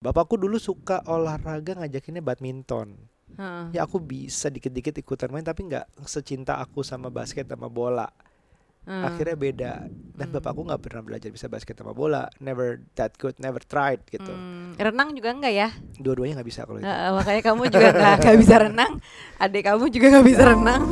[0.00, 2.96] Bapakku dulu suka olahraga ngajakinnya badminton.
[3.36, 3.76] Heeh.
[3.76, 8.08] Ya aku bisa dikit-dikit ikutan main tapi nggak secinta aku sama basket sama bola.
[8.88, 9.04] Hmm.
[9.04, 9.72] Akhirnya beda.
[10.16, 10.40] Dan Hmm.
[10.40, 12.32] bapakku nggak pernah belajar bisa basket sama bola.
[12.40, 14.24] Never that good, never tried gitu.
[14.32, 15.68] Hmm, renang juga enggak ya?
[16.00, 16.88] Dua-duanya nggak bisa kalau itu.
[16.88, 18.92] Heeh, makanya kamu juga nggak nggak bisa renang.
[19.36, 20.82] Adik kamu juga nggak bisa renang.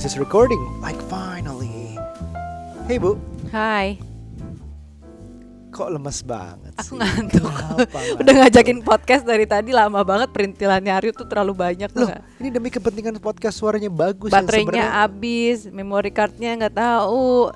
[0.00, 0.60] This is recording.
[0.80, 1.96] Like finally.
[2.88, 3.14] Hey Bu,
[3.54, 4.00] Hai,
[5.70, 6.98] kok lemes banget aku sih?
[6.98, 7.46] ngantuk.
[7.46, 8.34] Kenapa Udah ngantuk?
[8.42, 12.18] ngajakin podcast dari tadi lama banget perintilannya Aryo tuh terlalu banyak Loh, loh.
[12.42, 17.54] ini demi kepentingan podcast suaranya bagus Baterainya habis, memory cardnya nggak tahu,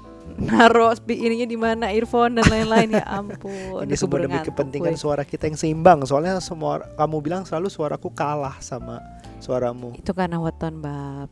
[0.95, 3.83] spe- ininya di mana, earphone dan lain-lain ya ampun.
[3.83, 5.02] Ini Aku semua demi ngantuk, kepentingan gue.
[5.02, 5.99] suara kita yang seimbang.
[6.07, 9.02] Soalnya semua kamu bilang selalu suaraku kalah sama
[9.43, 9.99] suaramu.
[9.99, 11.27] Itu karena weton bab.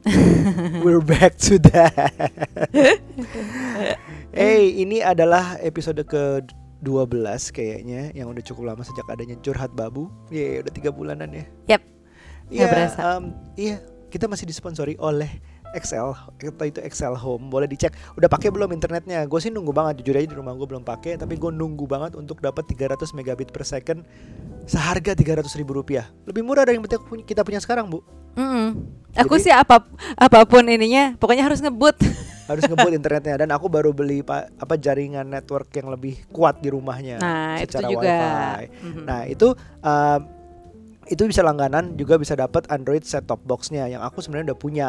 [0.84, 2.12] We're back to that.
[4.32, 6.40] hey, ini adalah episode ke
[6.80, 10.08] 12 kayaknya yang udah cukup lama sejak adanya curhat babu.
[10.32, 11.44] Iya, udah tiga bulanan ya.
[11.76, 11.82] Yap.
[12.50, 13.20] Iya, berasa.
[13.20, 13.24] em,
[13.60, 13.76] iya,
[14.08, 15.28] kita masih disponsori oleh
[15.70, 17.46] Excel, atau itu Excel Home.
[17.46, 17.94] Boleh dicek.
[18.18, 19.22] Udah pakai belum internetnya?
[19.30, 20.02] Gue sih nunggu banget.
[20.02, 23.54] Jujur aja di rumah gue belum pakai, tapi gue nunggu banget untuk dapat 300 megabit
[23.54, 24.02] per second
[24.66, 26.10] seharga 300 ribu rupiah.
[26.26, 28.02] Lebih murah dari yang kita kita punya sekarang, Bu.
[28.36, 28.66] Mm-mm.
[29.18, 29.82] Aku Jadi- sih apa
[30.14, 31.98] apa pun ininya, pokoknya harus ngebut.
[32.50, 36.66] Harus ngebut internetnya dan aku baru beli pa- apa jaringan network yang lebih kuat di
[36.66, 38.10] rumahnya Nah, itu secara juga.
[38.10, 38.64] wifi.
[38.82, 39.02] Mhm.
[39.06, 40.20] Nah, itu um,
[41.06, 44.88] itu bisa langganan juga bisa dapat Android set top boxnya yang aku sebenarnya udah punya.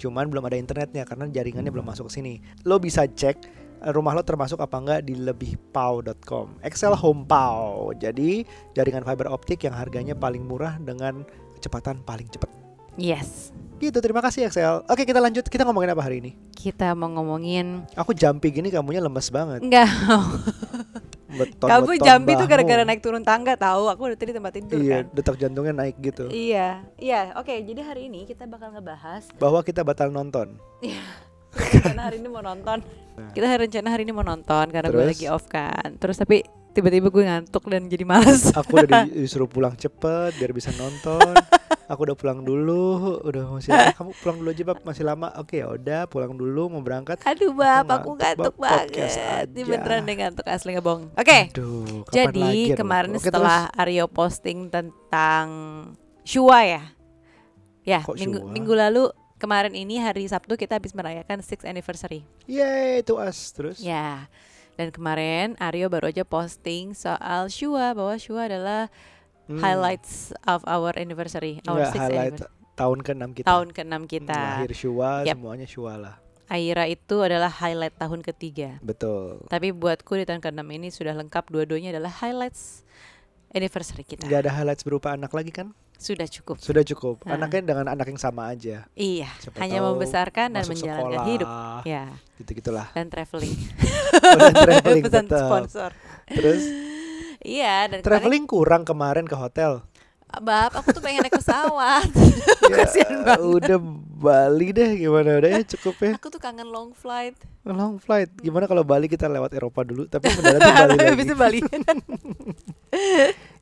[0.00, 2.40] Cuman belum ada internetnya karena jaringannya belum masuk ke sini.
[2.64, 3.36] Lo bisa cek
[3.78, 6.64] eh, rumah lo termasuk apa enggak di lebihpau.com.
[6.64, 7.92] Excel Home Pau.
[7.92, 8.40] Jadi
[8.72, 12.48] jaringan fiber optik yang harganya paling murah dengan kecepatan paling cepat.
[12.96, 13.52] Yes.
[13.76, 14.80] Gitu, terima kasih Excel.
[14.82, 15.44] Oke, kita lanjut.
[15.44, 16.32] Kita ngomongin apa hari ini?
[16.50, 19.60] Kita mau ngomongin Aku jumpy gini kamunya lemes banget.
[19.60, 19.84] enggak.
[21.28, 22.52] Beton, Kamu beton jambi tuh bahu.
[22.56, 23.92] gara-gara naik turun tangga tahu.
[23.92, 25.12] Aku udah tadi tempat tidur Iya, kan.
[25.12, 26.24] detak jantungnya naik gitu.
[26.26, 27.36] Iya, iya.
[27.36, 30.56] Oke, jadi hari ini kita bakal ngebahas Bahwa kita batal nonton.
[31.52, 32.80] rencana hari ini mau nonton.
[33.32, 35.96] Kita hari rencana hari ini mau nonton karena gue lagi off kan.
[35.96, 36.40] Terus tapi
[36.72, 38.52] tiba-tiba gue ngantuk dan jadi malas.
[38.54, 41.36] Aku udah di- disuruh pulang cepet biar bisa nonton.
[41.86, 45.30] Aku udah pulang dulu, udah masih eh, kamu pulang dulu aja bab masih lama.
[45.38, 47.22] Oke ya udah pulang dulu mau berangkat.
[47.22, 49.46] Aduh bab, Aku ngantuk, banget.
[49.54, 51.14] Ini beneran deh ngantuk asli nggak bohong.
[51.14, 53.10] Oke, Aduh, kapan jadi lagi ya, kemarin?
[53.14, 55.46] Oke, setelah Aryo posting tentang
[56.26, 56.82] Shua ya,
[57.86, 58.50] ya Kok minggu Shua?
[58.50, 59.02] minggu lalu
[59.38, 62.26] kemarin ini hari Sabtu kita habis merayakan 6th anniversary.
[62.50, 63.78] Yeay, itu as terus.
[63.78, 64.26] Ya.
[64.74, 68.92] Dan kemarin Aryo baru aja posting soal Shua bahwa Shua adalah
[69.46, 69.58] Hmm.
[69.58, 72.74] highlights of our anniversary, our Nggak, sixth highlight anniversary.
[72.74, 73.46] tahun ke-6 kita.
[73.46, 74.40] Tahun ke-6 kita.
[74.58, 75.34] Lahir Shua, Yap.
[75.34, 76.14] semuanya Shua lah.
[76.46, 78.78] Aira itu adalah highlight tahun ketiga.
[78.80, 79.42] Betul.
[79.46, 82.86] Tapi buatku di tahun ke-6 ini sudah lengkap dua-duanya adalah highlights
[83.48, 84.26] anniversary kita.
[84.26, 85.70] Nggak ada highlights berupa anak lagi kan?
[85.96, 86.60] Sudah cukup.
[86.60, 87.24] Sudah cukup.
[87.24, 87.34] Ah.
[87.34, 88.84] Anaknya dengan anak yang sama aja.
[88.92, 91.48] Iya, Siapa hanya tahu membesarkan dan menjalankan sekolah, hidup.
[91.82, 92.04] Ya,
[92.36, 92.86] Gitu-gitulah.
[92.92, 93.54] dan traveling.
[94.16, 95.90] Oh, dan traveling Pesan sponsor.
[96.26, 96.62] Terus
[97.46, 99.86] Iya, dan kemarin traveling kurang kemarin ke hotel.
[100.26, 102.10] Bab, aku tuh pengen naik pesawat.
[102.66, 103.46] Ya, Kasian banget.
[103.46, 103.78] udah
[104.18, 106.12] Bali deh gimana udah ya cukup ya.
[106.18, 107.38] Aku tuh kangen long flight.
[107.62, 108.26] Long flight.
[108.42, 111.10] Gimana kalau Bali kita lewat Eropa dulu tapi mendarat di Bali Tapi lagi.
[111.14, 111.58] habis Bali.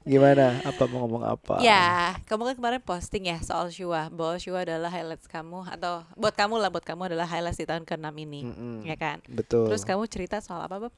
[0.05, 0.61] Gimana?
[0.62, 1.61] Apa mau ngomong apa?
[1.61, 6.33] ya, kamu kan kemarin posting ya soal Shua, bahwa Shua adalah highlights kamu atau buat
[6.33, 8.41] kamu lah, buat kamu adalah highlights di tahun ke-6 ini.
[8.45, 8.77] Mm-mm.
[8.84, 9.21] Ya kan?
[9.28, 9.69] Betul.
[9.69, 10.93] Terus kamu cerita soal apa, Bob?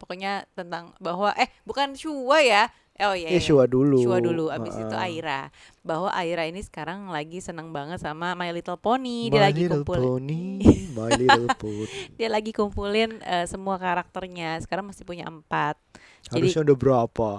[0.00, 2.72] Pokoknya tentang bahwa eh bukan Shua ya.
[3.00, 3.32] Oh iya.
[3.32, 3.40] Ya iya.
[3.40, 4.00] Shua dulu.
[4.00, 5.20] Shua dulu, abis itu Heeh.
[5.20, 5.48] Aira.
[5.80, 9.28] Bahwa Aira ini sekarang lagi seneng banget sama My Little Pony.
[9.28, 10.44] My Dia lagi Little kumpul, Pony,
[10.96, 11.88] My Little Pony.
[12.20, 14.60] dia lagi kumpulin eh, semua karakternya.
[14.64, 15.80] Sekarang masih punya empat.
[16.28, 17.30] Jadi Harusnya udah berapa?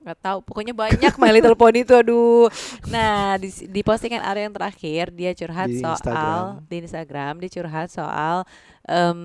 [0.00, 2.48] Nggak tahu pokoknya banyak My Little Pony itu aduh
[2.88, 6.44] nah di, di postingan Arya yang terakhir dia curhat Di soal Instagram.
[6.64, 8.36] di Instagram dia curhat soal
[8.88, 9.20] em,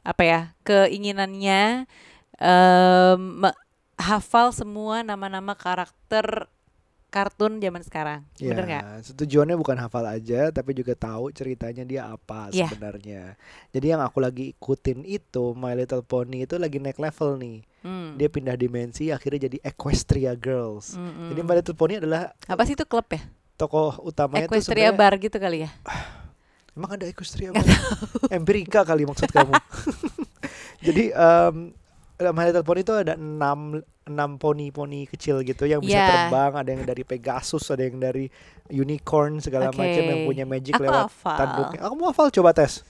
[0.00, 1.84] apa ya keinginannya
[3.14, 3.58] me-
[3.94, 6.48] hafal semua nama-nama karakter
[7.14, 12.10] kartun zaman sekarang bener nggak Ya, tujuannya bukan hafal aja, tapi juga tahu ceritanya dia
[12.10, 12.66] apa Iya.
[12.66, 13.38] sebenarnya.
[13.70, 17.58] Jadi yang aku lagi ikutin itu My Little Pony itu lagi naik level nih.
[17.86, 18.18] Hmm.
[18.18, 20.98] Dia pindah dimensi, akhirnya jadi Equestria Girls.
[20.98, 21.30] Mm-mm.
[21.30, 23.22] Jadi My Little Pony adalah apa sih itu klub ya
[23.54, 25.70] tokoh utamanya itu Equestria Bar gitu kali ya
[26.74, 27.62] Emang ada Equestria apa?
[28.34, 29.54] Empirika kali maksud kamu.
[30.86, 31.70] Jadi um,
[32.14, 36.30] My Little Pony itu ada enam enam poni-poni kecil gitu yang bisa Yeah.
[36.30, 38.30] terbang, ada yang dari Pegasus, ada yang dari
[38.70, 39.82] unicorn segala Oke.
[39.82, 41.38] macam yang punya magic Aku lewat hafal.
[41.40, 41.80] tanduknya.
[41.82, 42.86] Aku mau hafal coba tes.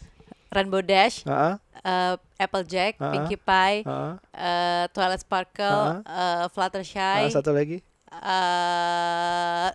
[0.52, 4.12] Rainbow Dash, Heeh, eh, Applejack, Ah, Pinkie Pie, heeh.
[4.34, 7.80] eh, Twilight Sparkle, eh, Fluttershy, Ah, satu lagi.
[8.12, 9.68] eh,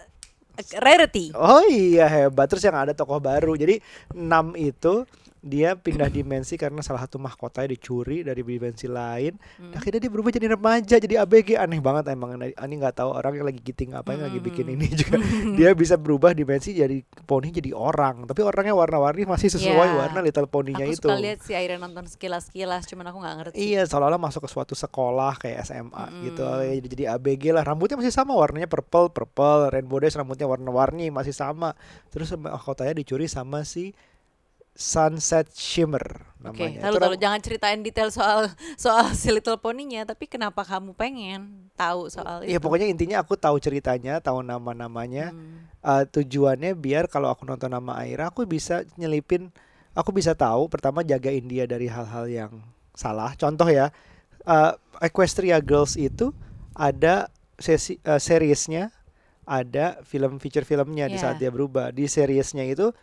[0.76, 1.32] Rarity.
[1.34, 2.52] Oh iya hebat.
[2.52, 3.56] Terus yang ada tokoh baru.
[3.56, 3.80] Jadi
[4.12, 5.08] enam itu
[5.40, 9.40] dia pindah dimensi karena salah satu mahkotanya dicuri dari dimensi lain.
[9.56, 9.72] Hmm.
[9.72, 11.56] Akhirnya dia berubah jadi remaja, jadi ABG.
[11.56, 12.36] Aneh banget emang.
[12.36, 14.76] Ani nggak tahu orang yang lagi giting apa yang lagi bikin Hmm.
[14.76, 15.16] ini juga.
[15.60, 18.28] dia bisa berubah dimensi jadi poni jadi orang.
[18.28, 19.96] Tapi orangnya warna-warni masih sesuai Ya.
[19.96, 21.08] warna Little Pony-nya Aku itu.
[21.08, 23.56] suka lihat si Aira nonton sekilas-sekilas, cuman aku nggak ngerti.
[23.56, 26.44] Iya, seolah-olah masuk ke suatu sekolah kayak SMA gitu.
[26.44, 26.60] Mm.
[26.68, 27.64] Ya, Jadi ABG lah.
[27.64, 29.72] Rambutnya masih sama, warnanya purple, purple.
[29.72, 31.74] Rainbow Dash rambutnya warna-warni masih sama.
[32.12, 33.96] Terus mahkotanya dicuri sama si
[34.80, 36.88] Sunset Shimmer Oke, namanya.
[36.88, 38.48] lalu lalu ram- jangan ceritain detail soal
[38.80, 42.56] soal si Little Pony-nya, tapi kenapa kamu pengen tahu soal itu?
[42.56, 45.36] Iya pokoknya intinya aku tahu ceritanya, tahu nama-namanya.
[45.36, 45.68] Hmm.
[45.80, 49.52] Eh, tujuannya biar kalau aku nonton nama Aira, aku bisa nyelipin,
[49.92, 52.52] aku bisa tahu pertama jagain dia dari hal-hal yang
[52.96, 53.36] salah.
[53.36, 53.92] Contoh ya,
[54.48, 54.72] eh,
[55.04, 56.32] Equestria Girls itu
[56.72, 57.28] ada
[57.60, 58.96] sesi eh, seriesnya,
[59.44, 61.24] ada film feature filmnya di Iya.
[61.28, 61.92] saat dia berubah.
[61.92, 62.96] Di seriesnya itu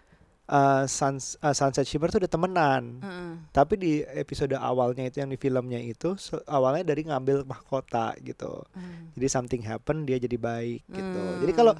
[0.47, 3.03] eh, Suns- eh, Sunset Shimmer tuh udah temenan.
[3.03, 3.33] Heeh.
[3.51, 6.15] Tapi di episode awalnya itu yang di filmnya itu
[6.47, 8.63] awalnya dari ngambil mahkota gitu.
[8.75, 9.13] Hmm.
[9.19, 11.23] Jadi something happen dia jadi baik gitu.
[11.23, 11.41] Hmm.
[11.43, 11.75] Jadi kalau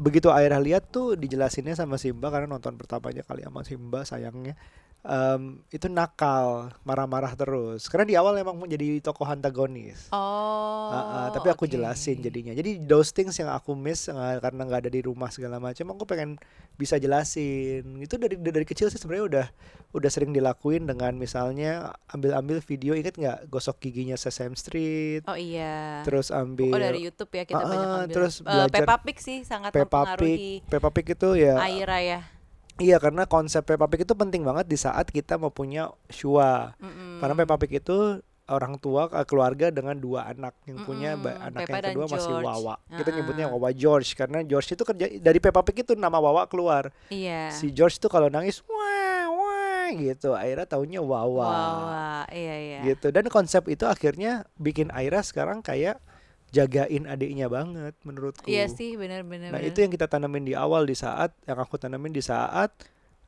[0.00, 4.56] begitu Aira lihat tuh dijelasinnya sama Simba karena nonton pertamanya kali sama Simba sayangnya
[5.04, 7.88] em, itu nakal, marah-marah terus.
[7.88, 10.12] Karena di awal emang menjadi tokoh antagonis.
[10.12, 10.90] Oh.
[10.90, 11.72] Ah, ah, tapi aku oke.
[11.72, 12.52] jelasin jadinya.
[12.52, 16.04] Jadi those things yang aku miss eh, karena nggak ada di rumah segala macam, aku
[16.04, 16.36] pengen
[16.80, 17.84] bisa jelasin.
[18.00, 19.46] Itu dari dari kecil sih sebenarnya udah
[19.90, 26.00] udah sering dilakuin dengan misalnya ambil-ambil video inget nggak gosok giginya Sesame Street, Oh iya.
[26.00, 28.14] terus ambil Oh dari YouTube ya kita Ah, banyak ambil.
[28.14, 30.62] terus Eh, belajar Peppa Pig sih sangat Peppa Pig.
[30.64, 32.20] Peppa Pig itu ya Aira ya.
[32.78, 36.72] Iya karena konsep Peppa Pig itu penting banget di saat kita mau punya Shua.
[36.78, 37.20] Mm-mm.
[37.20, 41.48] Karena Peppa Pig itu orang tua eh, keluarga dengan dua anak yang punya ba- Mm-mm,
[41.48, 42.32] anak yang kedua masih.
[42.36, 42.74] Wawa.
[42.84, 43.14] Kita Ah-ah.
[43.14, 46.90] nyebutnya Wawa George karena George itu kerja dari Peppa Pig itu nama Wawa keluar.
[47.08, 47.48] Iya.
[47.50, 50.34] Si George tuh kalau nangis wah wah gitu.
[50.34, 51.46] Aira taunya Wawa.
[51.46, 52.78] Wah, iya iya.
[52.84, 53.08] Gitu.
[53.08, 56.02] Dan konsep itu akhirnya bikin Aira sekarang kayak
[56.48, 58.44] jagain adiknya banget menurutku.
[58.44, 59.54] Iya sih benar-benar.
[59.54, 62.74] Nah itu yang kita tanamin di awal di saat yang aku tanamin di saat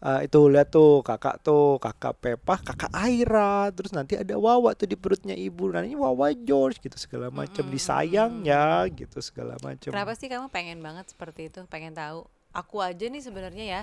[0.03, 4.87] eh, itu lihat tuh kakak tuh kakak Pepah kakak Aira terus nanti ada Wawa tuh
[4.91, 9.95] di perutnya ibu nanti Wawa George gitu segala macam Mm-mm, disayang ya gitu segala macam
[9.95, 11.61] Kenapa sih kamu pengen banget seperti itu?
[11.69, 12.27] Pengen tahu?
[12.53, 13.83] Aku aja nih sebenarnya ya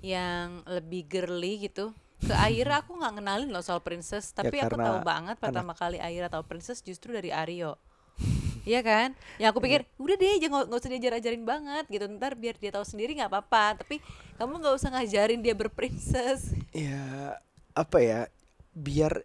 [0.00, 1.92] yang lebih girly gitu.
[2.20, 5.96] Ke Aira aku nggak kenalin loh soal princess, tapi aku karena tahu banget pertama kali
[6.00, 7.76] Aira tahu princess justru dari Aryo.
[8.62, 9.08] Iya kan?
[9.36, 12.04] Yang aku pikir udah deh jangan nggak usah diajar-ajarin banget gitu.
[12.06, 13.80] Ntar biar dia tahu sendiri nggak apa-apa.
[13.80, 13.98] Tapi
[14.36, 16.52] kamu nggak usah ngajarin dia berprincess.
[16.70, 17.36] ya
[17.72, 18.20] apa ya
[18.70, 19.22] biar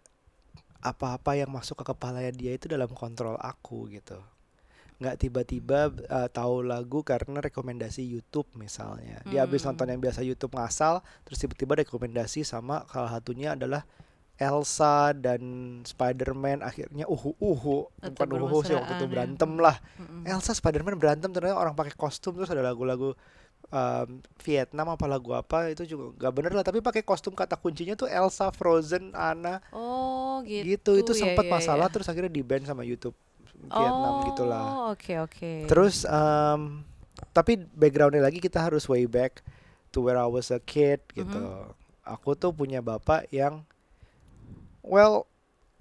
[0.80, 4.18] apa-apa yang masuk ke kepalanya dia itu dalam kontrol aku gitu
[4.96, 9.74] nggak tiba-tiba eh, tahu lagu karena rekomendasi YouTube misalnya dia habis Hmm.
[9.74, 13.84] nonton yang biasa YouTube ngasal terus tiba-tiba rekomendasi sama salah satunya adalah
[14.36, 15.40] Elsa dan
[15.82, 19.10] Spider-Man akhirnya uhu uhu bukan uhu sih waktu itu ya.
[19.10, 20.28] berantem lah Mm-mm.
[20.28, 23.16] Elsa Spider-Man berantem ternyata orang pakai kostum terus ada lagu-lagu
[23.72, 24.08] um,
[24.44, 28.06] Vietnam apa lagu apa itu juga nggak bener lah tapi pakai kostum kata kuncinya tuh
[28.06, 30.68] Elsa Frozen Anna Oh gitu.
[30.68, 31.92] gitu itu ya, sempat ya, masalah ya.
[31.96, 33.16] terus akhirnya di ban sama YouTube
[33.56, 35.64] Vietnam oh, gitulah Oke oke.
[35.64, 36.84] terus um,
[37.32, 39.40] tapi backgroundnya lagi kita harus way back
[39.88, 41.72] to where I was a kid gitu Mhm.
[42.04, 43.64] aku tuh punya bapak yang
[44.86, 45.26] well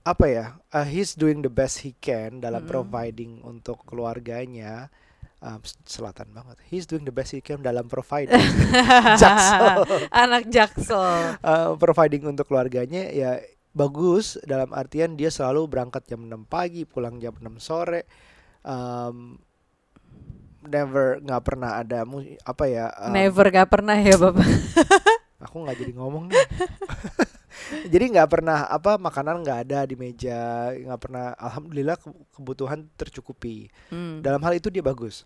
[0.02, 2.70] apa ya uh, he's doing the best he can dalam Mhm.
[2.70, 4.90] providing untuk keluarganya.
[5.40, 6.58] Um, selatan banget.
[6.66, 8.34] He's doing the best he can dalam providing.
[9.22, 9.86] Jaksel.
[10.10, 11.38] Anak Jaksel.
[11.38, 13.38] uh, providing untuk keluarganya ya
[13.70, 14.42] bagus.
[14.42, 18.10] Dalam artian dia selalu berangkat jam 6 pagi pulang jam 6 sore.
[18.66, 19.38] Um,
[20.66, 22.02] never nggak pernah ada
[22.42, 24.50] apa ya um, Never gak pernah ya bapak.
[25.38, 26.42] aku nggak jadi ngomong nih
[27.94, 33.70] jadi nggak pernah apa makanan nggak ada di meja nggak pernah alhamdulillah ke- kebutuhan tercukupi
[33.90, 34.22] Hmm.
[34.22, 35.26] dalam hal itu dia bagus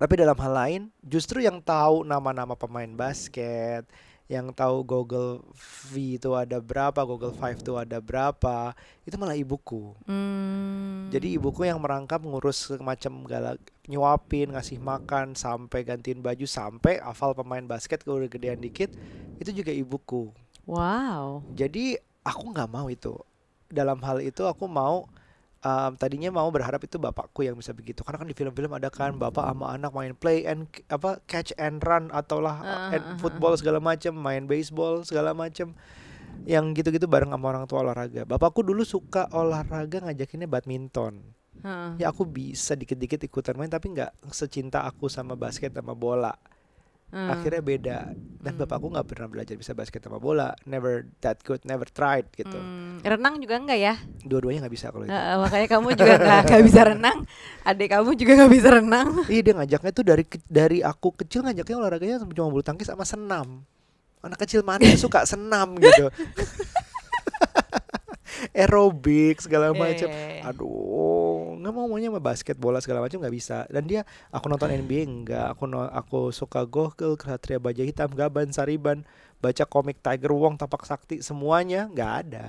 [0.00, 3.84] tapi dalam hal lain justru yang tahu nama-nama pemain basket
[4.30, 5.42] yang tahu Google
[5.90, 9.90] V itu ada berapa, Google Five itu ada berapa, itu malah ibuku.
[10.06, 11.10] Hmm.
[11.10, 13.58] Jadi ibuku yang merangkap ngurus macam galak
[13.90, 18.94] nyuapin, ngasih makan, sampai gantiin baju, sampai hafal pemain basket kalau udah gedean dikit,
[19.42, 20.30] itu juga ibuku.
[20.70, 21.42] Wow.
[21.58, 23.18] Jadi aku nggak mau itu.
[23.66, 25.10] Dalam hal itu aku mau
[25.64, 29.16] um, tadinya mau berharap itu bapakku yang bisa begitu karena kan di film-film ada kan
[29.16, 33.10] bapak sama anak main play and apa catch and run ataulah Uh, uh, and uh,
[33.14, 35.72] uh, football segala macam main baseball segala macam
[36.44, 41.20] yang gitu-gitu bareng sama orang tua olahraga bapakku dulu suka olahraga ngajakinnya badminton
[41.60, 42.04] Heeh.
[42.04, 46.32] ya aku bisa dikit-dikit ikutan main tapi nggak secinta aku sama basket sama bola
[47.10, 47.26] Hmm.
[47.26, 47.98] akhirnya beda
[48.40, 48.62] dan Hmm.
[48.62, 53.02] bapakku nggak pernah belajar bisa basket sama bola never that good never tried gitu Hmm,
[53.02, 53.94] renang juga enggak ya?
[54.22, 56.14] dua-duanya nggak bisa kalau itu Heeh, makanya kamu juga
[56.46, 57.18] nggak bisa renang.
[57.62, 59.08] Adik kamu juga nggak bisa renang.
[59.26, 63.66] Iya dia ngajaknya tuh dari dari aku kecil ngajaknya olahraganya cuma bulu tangkis sama senam.
[64.20, 66.08] Anak kecil mana suka senam gitu.
[68.52, 70.08] Aerobik segala macam.
[70.08, 70.40] Eh.
[70.40, 70.64] Aduh,
[71.60, 73.68] nggak mau maunya sama basket bola segala macam nggak bisa.
[73.68, 74.02] Dan dia
[74.32, 79.04] aku nonton NBA enggak, aku no- aku suka Gokil, Ksatria Baja Hitam, Gaban, Sariban,
[79.38, 82.46] baca komik Tiger Wong, Tapak Sakti semuanya nggak ada.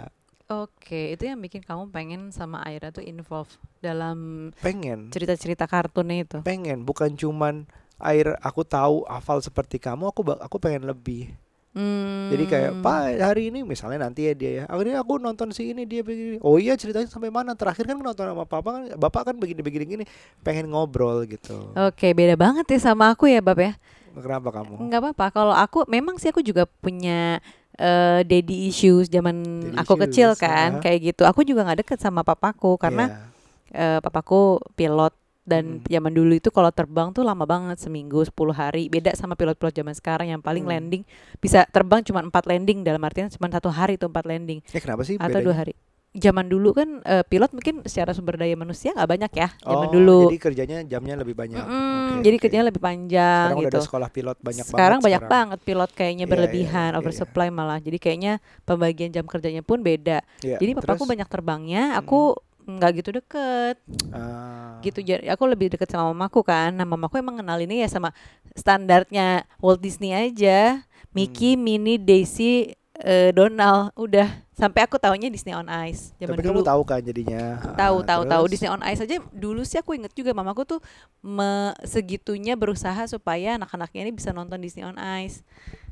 [0.51, 3.47] Oke, itu yang bikin kamu pengen sama Aira tuh involve
[3.79, 6.37] dalam Pengen, cerita-cerita kartunnya itu.
[6.43, 7.63] pengen bukan cuman
[8.03, 11.31] air aku tahu hafal seperti kamu, aku aku pengen lebih.
[11.71, 12.27] Hmm.
[12.27, 15.87] Jadi kayak Pak hari ini misalnya nanti ya dia ya akhirnya aku nonton si ini
[15.87, 19.35] dia begini oh iya ceritanya sampai mana terakhir kan nonton sama papa kan bapak kan
[19.39, 20.03] begini begini gini
[20.43, 23.79] pengen ngobrol gitu Oke, beda banget ya sama aku ya, Bab ya.
[24.11, 25.25] kenapa kamu Enggak apa-apa.
[25.31, 27.39] Kalau aku memang sih aku juga punya
[27.79, 29.39] eh, daddy issues zaman
[29.71, 30.81] Daddy aku issues, kecil kan, ah.
[30.83, 31.23] kayak gitu.
[31.23, 33.31] Aku juga nggak deket sama papaku karena
[33.71, 33.95] Iya.
[33.95, 35.89] eh, papaku pilot dan Mm.
[35.89, 38.87] zaman dulu itu kalau terbang tuh lama banget seminggu 10 hari.
[38.87, 40.71] Beda sama pilot-pilot zaman sekarang yang paling Hmm.
[40.71, 41.03] landing.
[41.37, 44.61] Bisa terbang cuma empat landing dalam artian cuma satu hari itu empat landing.
[44.67, 45.43] Eh kenapa sih atau bedanya?
[45.43, 45.73] dua hari.
[46.11, 49.91] Zaman dulu kan eh, pilot mungkin secara sumber daya manusia nggak banyak ya zaman oh,
[49.91, 50.19] dulu.
[50.27, 51.63] jadi kerjanya jamnya lebih banyak.
[51.63, 52.41] Mm-mm, Oke, jadi oke.
[52.43, 53.79] kerjanya lebih panjang sekarang udah gitu.
[53.79, 56.99] ada sekolah pilot banyak sekarang banget banyak banget pilot kayaknya Iya, iya, berlebihan iya, iya.
[56.99, 57.79] oversupply malah.
[57.79, 60.19] Jadi kayaknya pembagian jam kerjanya pun beda.
[60.43, 63.75] Iya, jadi papaku banyak terbangnya aku nggak gitu deket.
[64.09, 64.77] Ah.
[64.81, 66.71] gitu jadi aku lebih deket sama mamaku kan.
[66.71, 68.09] Nah mamaku emang kenal ini ya sama
[68.55, 70.81] standarnya Walt Disney aja.
[71.11, 71.61] Mickey, Hmm.
[71.61, 73.91] Minnie, Daisy, eh, Donald.
[73.93, 76.61] Udah sampai aku taunya Disney on Ice zaman tapi dulu.
[76.61, 77.57] kamu tahu kan jadinya.
[77.73, 78.43] Tahu Ah, tahu tahu?
[78.47, 80.79] Disney on Ice aja dulu sih aku inget juga mamaku tuh
[81.19, 85.41] me- segitunya berusaha supaya anak-anaknya ini bisa nonton Disney on Ice.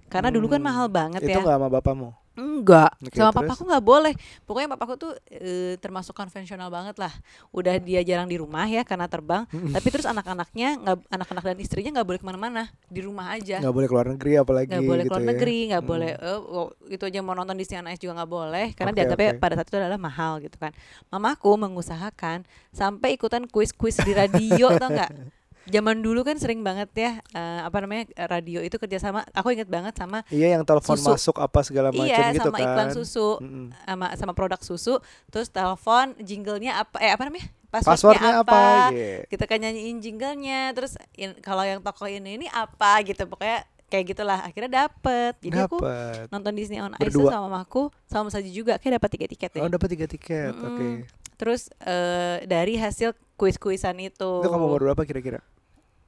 [0.07, 1.37] Karena dulu kan Hmm, mahal banget itu ya.
[1.37, 2.09] nggak sama bapakmu
[2.39, 3.39] Enggak, Oke, sama terus?
[3.43, 4.13] papaku nggak boleh.
[4.47, 7.11] Pokoknya papaku tuh eh, termasuk konvensional banget lah.
[7.51, 9.43] Udah dia jarang di rumah ya karena terbang.
[9.49, 13.59] Tapi terus anak-anaknya nggak, anak-anak dan istrinya nggak boleh ke mana-mana, di rumah aja.
[13.59, 15.29] nggak boleh keluar negeri apalagi Nggak boleh gitu keluar ya.
[15.29, 15.91] negeri, nggak Hmm.
[15.91, 16.11] boleh.
[16.15, 19.41] eh, oh, itu aja mau nonton on Ice juga nggak boleh karena Oke, dianggapnya oke.
[19.41, 20.71] pada saat itu adalah mahal gitu kan.
[21.09, 25.11] Mamaku mengusahakan sampai ikutan kuis-kuis di radio tau nggak?
[25.69, 29.21] Zaman dulu kan sering banget ya eh, apa namanya radio itu kerjasama.
[29.31, 31.09] Aku inget banget sama iya yang telepon Susu.
[31.11, 33.65] masuk apa segala macam iya gitu sama kan iklan susu Mm-mm.
[33.79, 34.97] sama sama produk susu
[35.27, 38.61] terus telepon jinglenya apa eh apa namanya passwordnya, passwordnya apa, apa,
[38.91, 39.17] Iya.
[39.27, 44.05] kita kan nyanyiin jinglenya terus in- kalau yang tokoh ini ini apa gitu pokoknya kayak
[44.07, 46.29] gitulah akhirnya dapet jadi aku Dapet.
[46.29, 47.29] nonton Disney on Ice Berdua.
[47.31, 50.65] sama mamaku sama saja juga kayak dapat tiket tiket Oh ya dapat tiga tiket, Mm-mm.
[50.67, 50.87] oke.
[51.35, 55.41] terus eh, dari hasil kuis-kuisan itu Itu kamu umur berapa kira-kira?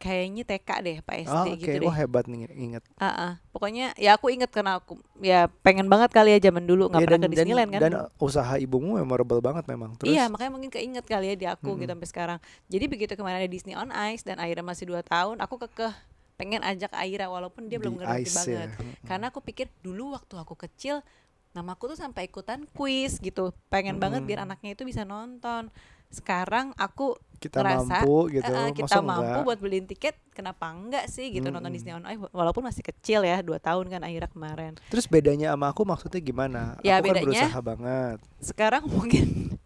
[0.02, 2.82] Kayaknya TK deh Pak SD Oh, oke, gitu deh wah hebat nih inget.
[2.98, 3.32] Ah, ah.
[3.54, 7.08] pokoknya ya aku inget karena aku ya pengen banget kali ya zaman dulu nggak Iya,
[7.08, 9.94] pernah dan, ke Disneyland dan, kan dan usaha ibumu memorable banget memang.
[10.02, 11.94] Terus Iya makanya mungkin keinget kali ya di aku gitu Mm-mm.
[11.94, 12.38] sampai sekarang.
[12.68, 15.94] Jadi begitu kemarin ada Disney on Ice dan Aira masih 2 tahun, aku kekeh
[16.36, 18.70] pengen ajak Aira walaupun dia belum ngerti ice banget.
[18.74, 18.86] ya.
[19.06, 21.06] Karena aku pikir dulu waktu aku kecil
[21.52, 23.54] namaku tuh sampai ikutan kuis gitu.
[23.70, 25.70] Pengen banget biar anaknya itu bisa nonton.
[26.10, 28.54] Sekarang aku kita ngerasa, mampu gitu.
[28.54, 29.46] eh, kita masa mampu enggak?
[29.50, 31.82] buat beliin tiket, kenapa enggak sih gitu nonton Mm-mm.
[31.82, 34.78] Disney on Ice walaupun masih kecil ya, 2 tahun kan Aira kemarin.
[34.94, 36.78] Terus bedanya sama aku maksudnya gimana?
[36.86, 38.18] Ya, aku kan bedanya- berusaha banget.
[38.38, 39.58] Sekarang mungkin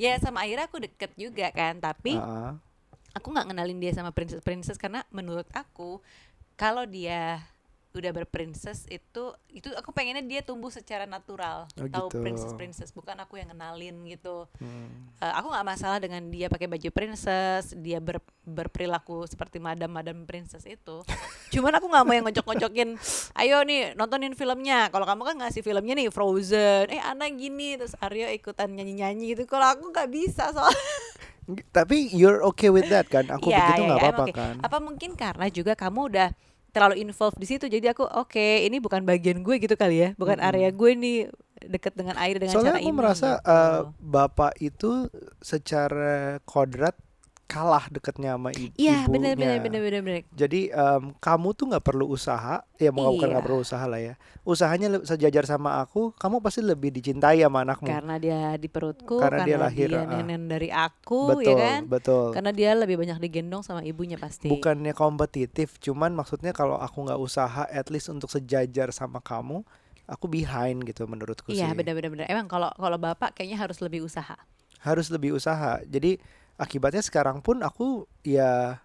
[0.00, 2.56] ya sama Aira aku deket juga kan, tapi ah.
[3.12, 6.00] aku nggak ngenalin dia sama princess princess karena menurut aku
[6.56, 7.44] kalau dia
[7.92, 12.20] udah berprincess itu itu aku pengennya dia tumbuh secara natural Oh, tahu gitu.
[12.20, 15.10] princess princess bukan aku yang ngenalin gitu Hmm.
[15.16, 20.22] Eh, aku nggak masalah dengan dia pakai baju princess dia ber, berperilaku seperti madam madam
[20.22, 21.02] princess itu
[21.52, 22.88] cuman aku nggak mau yang ngocok-ngocokin
[23.36, 27.98] ayo nih nontonin filmnya kalau kamu kan ngasih filmnya nih Frozen eh anak gini terus
[27.98, 30.70] Aryo ikutan nyanyi-nyanyi gitu kalau aku nggak bisa soal
[31.72, 33.26] Tapi you're okay with that kan?
[33.26, 34.32] Aku Iya, begitu nggak iya, apa-apa oke.
[34.32, 34.54] kan?
[34.62, 36.28] Apa mungkin karena juga kamu udah
[36.74, 40.38] terlalu involved di situ jadi aku oke ini bukan bagian gue gitu kali ya bukan
[40.38, 40.48] Mm-mm.
[40.48, 41.16] area gue nih
[41.60, 43.42] deket dengan air dengan Soalnya cara aku ini merasa gitu.
[43.44, 45.06] eh, bapak itu
[45.40, 46.96] secara kodrat
[47.50, 52.06] kalah deketnya sama i- iya benar benar benar benar Jadi em, kamu tuh nggak perlu
[52.06, 53.48] usaha, ya mau bukan nggak Iya.
[53.50, 54.14] perlu usaha lah ya.
[54.40, 57.90] Usahanya sejajar sama aku, kamu pasti lebih dicintai sama anakmu.
[57.90, 60.22] karena dia di perutku Karena dia lahir, dia ah.
[60.22, 62.26] nenek dari aku betul, ya kan betul.
[62.30, 67.18] karena dia lebih banyak digendong sama ibunya pasti Bukannya kompetitif, cuman maksudnya kalau aku nggak
[67.18, 69.66] usaha, at least untuk sejajar sama kamu,
[70.06, 71.74] aku behind gitu menurutku iya sih.
[71.74, 74.38] benar benar benar emang kalau kalau bapak kayaknya harus lebih usaha
[74.80, 75.76] Harus lebih usaha.
[75.84, 76.16] Jadi
[76.60, 78.84] akibatnya sekarang pun aku ya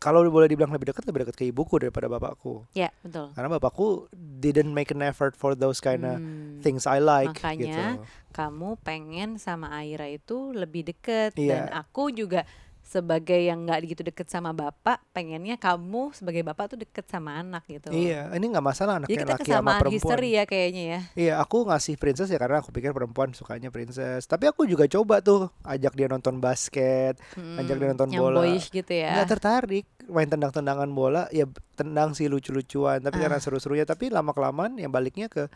[0.00, 2.64] kalau boleh dibilang lebih dekat lebih dekat ke ibuku daripada bapakku.
[2.72, 6.56] ya betul Karena bapakku didn't make an effort for those kind of Hmm.
[6.64, 8.08] things I like Makanya, gitu.
[8.32, 11.68] kamu pengen sama Aira itu lebih deket Iya.
[11.68, 12.48] dan aku juga
[12.90, 17.62] sebagai yang nggak gitu deket sama bapak pengennya kamu sebagai bapak tuh deket sama anak
[17.64, 19.94] gitu Iya, ini nggak masalah jadi anaknya kita laki sama perempuan.
[19.94, 24.26] history ya kayaknya ya Iya, aku ngasih princess ya karena aku pikir perempuan sukanya princess.
[24.26, 28.42] Tapi aku juga coba tuh ajak dia nonton basket, ajak dia nonton yang bola.
[28.42, 32.98] boyish gitu ya Nggak tertarik main tendang-tendangan bola, ya tendang sih lucu-lucuan.
[32.98, 33.40] Tapi karena Ah.
[33.40, 35.46] seru-serunya, tapi lama kelamaan yang baliknya ke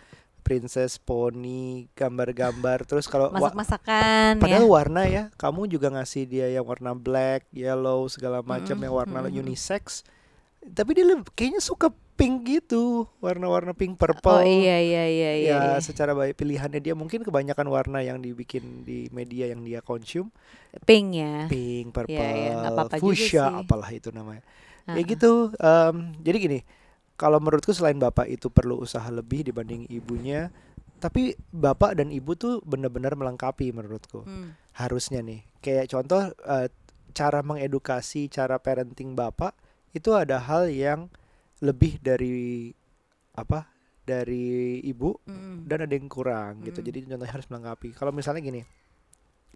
[0.44, 2.84] princess, pony, gambar-gambar.
[2.84, 7.48] Terus kalau wa- masak-masakan ya Padahal warna ya, kamu juga ngasih dia yang warna black,
[7.50, 9.40] yellow, segala macam Mm-mm, yang warna mm-mm.
[9.40, 10.04] unisex.
[10.60, 14.38] Tapi dia lebih- kayaknya suka pink gitu, warna-warna pink purple.
[14.38, 15.82] oh iya iya iya iya, ya iya.
[15.82, 20.30] secara baik pilihannya dia mungkin kebanyakan warna yang dibikin di media yang dia consume
[20.86, 24.42] pink ya pink, purple, Iya, iya, nggak apa-apa juga fuchsia, apalah itu namanya.
[24.86, 25.50] Ya Ah, gitu.
[25.58, 26.58] em, jadi gini,
[27.14, 30.50] kalau menurutku selain bapak itu perlu usaha lebih dibanding ibunya,
[30.98, 34.74] tapi bapak dan ibu tuh benar-benar melengkapi menurutku hmm.
[34.78, 35.46] harusnya nih.
[35.62, 36.68] Kayak contoh eh,
[37.14, 39.54] cara mengedukasi, cara parenting bapak
[39.94, 41.06] itu ada hal yang
[41.62, 42.74] lebih dari
[43.38, 43.70] apa?
[44.04, 45.64] Dari ibu Mm-mm.
[45.64, 46.84] dan ada yang kurang gitu.
[46.84, 46.86] Mm.
[46.92, 47.96] Jadi contohnya harus melengkapi.
[47.96, 48.60] Kalau misalnya gini,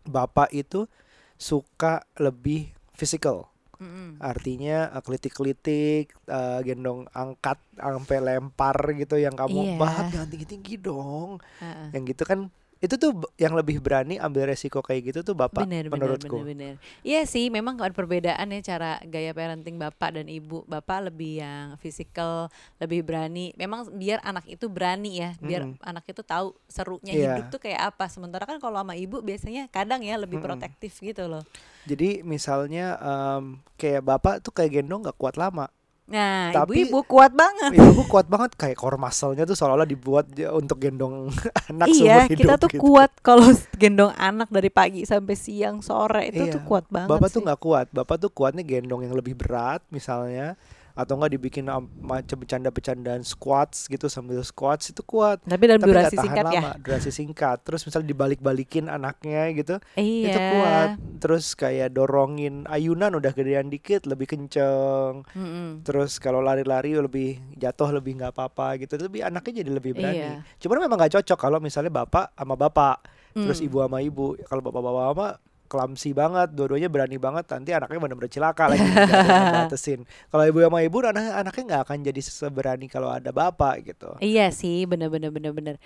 [0.09, 0.89] bapak itu
[1.37, 3.53] suka lebih physical.
[3.79, 4.19] Mm-mm.
[4.19, 9.79] Artinya eh, kelitik-kelitik, eh, gendong angkat sampai lempar gitu yang kamu Iya.
[9.79, 11.39] bahas jangan tinggi-tinggi dong.
[11.63, 11.89] Ah.
[11.95, 12.41] Yang gitu kan
[12.79, 16.39] itu tuh yang lebih berani ambil resiko kayak gitu tuh bapak bener, bener, menurutku.
[16.47, 17.03] bener, bener.
[17.03, 20.63] Iya sih, memang ada perbedaan ya cara gaya parenting bapak dan ibu.
[20.71, 22.47] Bapak lebih yang physical,
[22.79, 23.51] lebih berani.
[23.59, 25.83] Memang biar anak itu berani ya, biar Mm-mm.
[25.83, 27.35] anak itu tahu serunya Iya.
[27.35, 28.07] hidup tuh kayak apa.
[28.07, 30.47] Sementara kan kalau sama ibu biasanya kadang ya lebih Mm-mm.
[30.47, 31.43] protektif gitu loh.
[31.83, 35.67] Jadi misalnya em, kayak bapak tuh kayak gendong gak kuat lama.
[36.09, 37.77] Nah, Tapi- ibu-ibu kuat banget.
[37.77, 41.29] Ibu kuat banget kayak core muscle-nya tuh seolah-olah dibuat untuk gendong
[41.71, 42.81] anak iya, seumur hidup kita tuh gitu.
[42.81, 43.45] kuat kalau
[43.77, 46.57] gendong anak dari pagi sampai siang sore itu Iya.
[46.57, 47.13] tuh kuat banget.
[47.13, 47.45] Bapak tuh sih.
[47.45, 47.87] nggak kuat.
[47.91, 50.57] Bapak tuh kuatnya gendong yang lebih berat misalnya
[50.99, 55.39] atau enggak dibikin am- macam bercanda-bercandaan squats gitu sambil squats itu kuat.
[55.41, 56.61] Tapi dalam Tapi durasi tahan singkat ya.
[56.61, 57.59] lama, durasi singkat.
[57.63, 60.27] Terus misalnya dibalik-balikin anaknya gitu, Iya.
[60.27, 60.89] itu kuat.
[61.19, 65.23] Terus kayak dorongin ayunan udah gedean dikit lebih kenceng.
[65.29, 65.87] Mm-mm.
[65.87, 68.99] Terus kalau lari-lari lebih jatuh lebih nggak apa-apa gitu.
[68.99, 70.19] Lebih anaknya jadi lebih berani.
[70.19, 70.33] Iya.
[70.59, 73.67] Cuman memang nggak cocok kalau misalnya bapak sama bapak, terus Hmm.
[73.71, 74.27] ibu sama ibu.
[74.43, 75.29] Kalau bapak-bapak sama
[75.69, 77.45] kelamsi banget, dua-duanya berani banget.
[77.47, 78.83] Nanti anaknya benar-benar cilaka lagi
[79.69, 80.03] batasin.
[80.33, 84.17] Kalau ibu sama ibu, anak anaknya nggak akan jadi seberani kalau ada bapak gitu.
[84.19, 85.77] Iya sih, bener-bener bener-bener.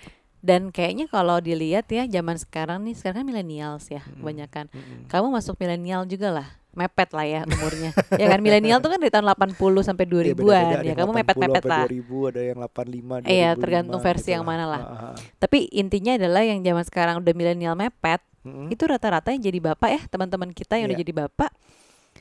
[0.43, 4.19] Dan kayaknya kalau dilihat ya zaman sekarang nih, sekarang kan millennials ya Mm-mm.
[4.19, 4.65] kebanyakan.
[4.75, 5.07] Mm-mm.
[5.07, 7.95] Kamu masuk milenial juga lah, mepet lah ya umurnya.
[8.19, 9.55] ya kan milenial tuh kan dari tahun 80
[9.87, 10.89] sampai Iya, 2000-an beda-beda, ada ya.
[10.91, 11.79] yang Kamu 80 mepet-mepet lah.
[11.87, 13.31] 2000, ada yang 85, 2005.
[13.31, 14.81] Iya, tergantung versi gitu yang mana lah.
[14.83, 15.15] Ah, ah, ah.
[15.39, 18.67] Tapi intinya adalah yang zaman sekarang udah milenial mepet, Mm-mm.
[18.67, 21.01] itu rata-rata yang jadi bapak ya, teman-teman kita yang udah Iya.
[21.01, 21.51] jadi bapak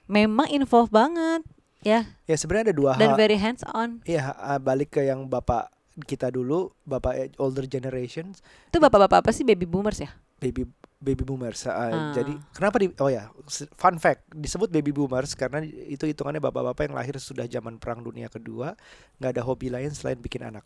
[0.05, 1.43] memang involve banget
[1.83, 3.19] ya Ya sebenarnya ada dua dan hal.
[3.19, 3.99] very hands on.
[4.03, 5.67] Iya, balik ke yang bapak
[6.01, 10.11] kita dulu, bapak eh, older generations, Itu bapak-bapak apa sih baby boomers ya?
[10.39, 10.67] baby
[10.99, 11.67] baby boomers.
[11.67, 12.11] Ah, Ah.
[12.13, 13.31] Jadi kenapa di oh ya
[13.73, 18.27] fun fact disebut baby boomers karena itu hitungannya bapak-bapak yang lahir sudah zaman perang dunia
[18.27, 18.75] kedua
[19.19, 20.63] nggak ada hobi lain selain bikin anak.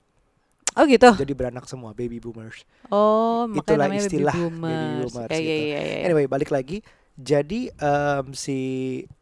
[0.77, 1.09] Oh gitu.
[1.17, 2.69] Jadi beranak semua baby boomers.
[2.93, 5.09] Oh, Itulah istilah baby baby boomers.
[5.09, 5.65] boomers Iya, iya, gitu.
[5.67, 5.97] iya, iya.
[6.07, 6.85] Anyway balik lagi.
[7.17, 8.59] Jadi em, si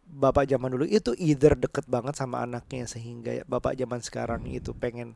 [0.05, 5.15] bapak zaman dulu itu either deket banget sama anaknya sehingga bapak zaman sekarang itu pengen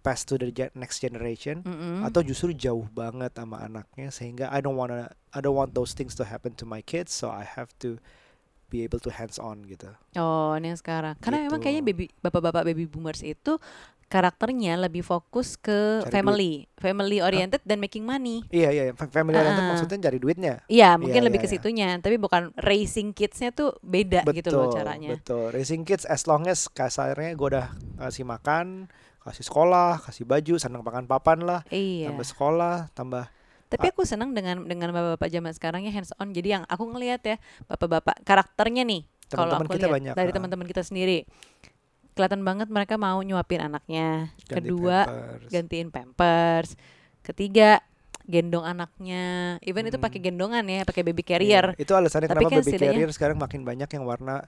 [0.00, 2.00] pass to the next generation Mm-mm.
[2.02, 6.16] atau justru jauh banget sama anaknya sehingga I don't wanna I don't want those things
[6.16, 8.00] to happen to my kids so I have to
[8.70, 9.90] be able to hands on gitu.
[10.14, 11.18] Oh, ini yang sekarang.
[11.18, 11.66] Karena memang Gitu.
[11.68, 13.58] kayaknya baby bapak-bapak baby boomers itu
[14.10, 18.42] karakternya lebih fokus ke Cari family, family oriented dan making money.
[18.50, 19.70] Iya iya, fa- family oriented Ah.
[19.70, 20.54] maksudnya cari duitnya.
[20.66, 21.54] Iya, mungkin Iya, lebih iya, ke iya.
[21.54, 25.14] situnya, tapi bukan raising kidsnya tuh beda gitu loh caranya.
[25.14, 25.54] Betul.
[25.54, 27.70] Raising kids as long as kasarnya gue udah
[28.02, 28.90] kasih makan,
[29.22, 32.10] kasih sekolah, kasih baju, senang makan papan lah, Iya.
[32.10, 33.24] tambah sekolah, tambah
[33.70, 36.34] Tapi aku senang dengan dengan bapak-bapak zaman sekarang ya hands on.
[36.34, 37.36] Jadi yang aku ngelihat ya
[37.70, 39.06] bapak-bapak karakternya nih.
[39.30, 40.34] Kalau aku kita lihat banyak, dari ah.
[40.34, 41.22] teman-teman kita sendiri,
[42.12, 44.34] kelihatan banget mereka mau nyuapin anaknya.
[44.40, 45.48] ganti Kedua pampers.
[45.48, 46.70] gantiin pampers.
[47.20, 47.80] Ketiga
[48.24, 49.24] gendong anaknya.
[49.60, 50.04] Even itu Hmm.
[50.04, 51.64] pakai gendongan ya, pakai baby Iya, carrier.
[51.76, 54.46] Itu alasannya Tapi kenapa kan baby carrier sekarang makin banyak yang warna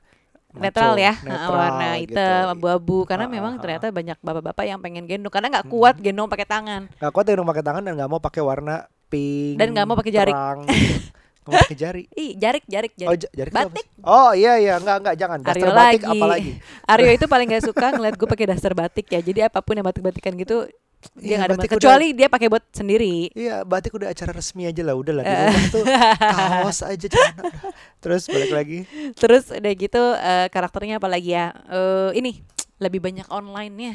[0.53, 2.13] netral ya netral warna gitu.
[2.13, 3.63] hitam abu-abu karena Ah, memang ah, ah.
[3.63, 6.05] ternyata banyak bapak-bapak yang pengen gendong karena nggak kuat Hmm.
[6.05, 8.75] gendong pakai tangan Gak kuat gendong pakai tangan dan nggak mau pakai warna
[9.09, 10.29] pink Dan nggak mau pakai jarik.
[10.31, 10.61] terang,
[11.43, 12.03] mau pakai jari.
[12.23, 13.87] ih jarik jarik Oh, jarik ja- jarik Batik.
[14.01, 15.39] Oh iya iya, enggak enggak jangan.
[15.41, 16.11] Aryo Daster batik lagi.
[16.15, 16.51] apalagi.
[16.93, 19.85] Aryo itu paling gak suka ngeliat gue pakai daster batik ya jadi apa pun yang
[19.85, 20.67] batik-batikan gitu
[21.15, 21.67] dia nggak ada batik masalah.
[21.67, 25.25] udah- kecuali dia pakai buat sendiri Iya, batik udah acara resmi aja lah, udah lah.
[25.25, 25.43] Di Eh.
[25.45, 25.83] rumah tuh
[26.63, 27.43] kaos aja celana.
[27.43, 27.53] udah.
[27.99, 28.79] Terus balik lagi.
[29.13, 32.39] terus udah gitu eh, karakternya apa lagi ya Eh, ini
[32.79, 33.93] lebih banyak online nya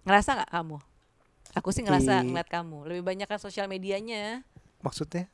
[0.00, 0.76] ngerasa nggak kamu
[1.52, 4.42] aku sih ngerasa Di- ngeliat kamu lebih banyak kan sosial medianya
[4.80, 5.28] Maksudnya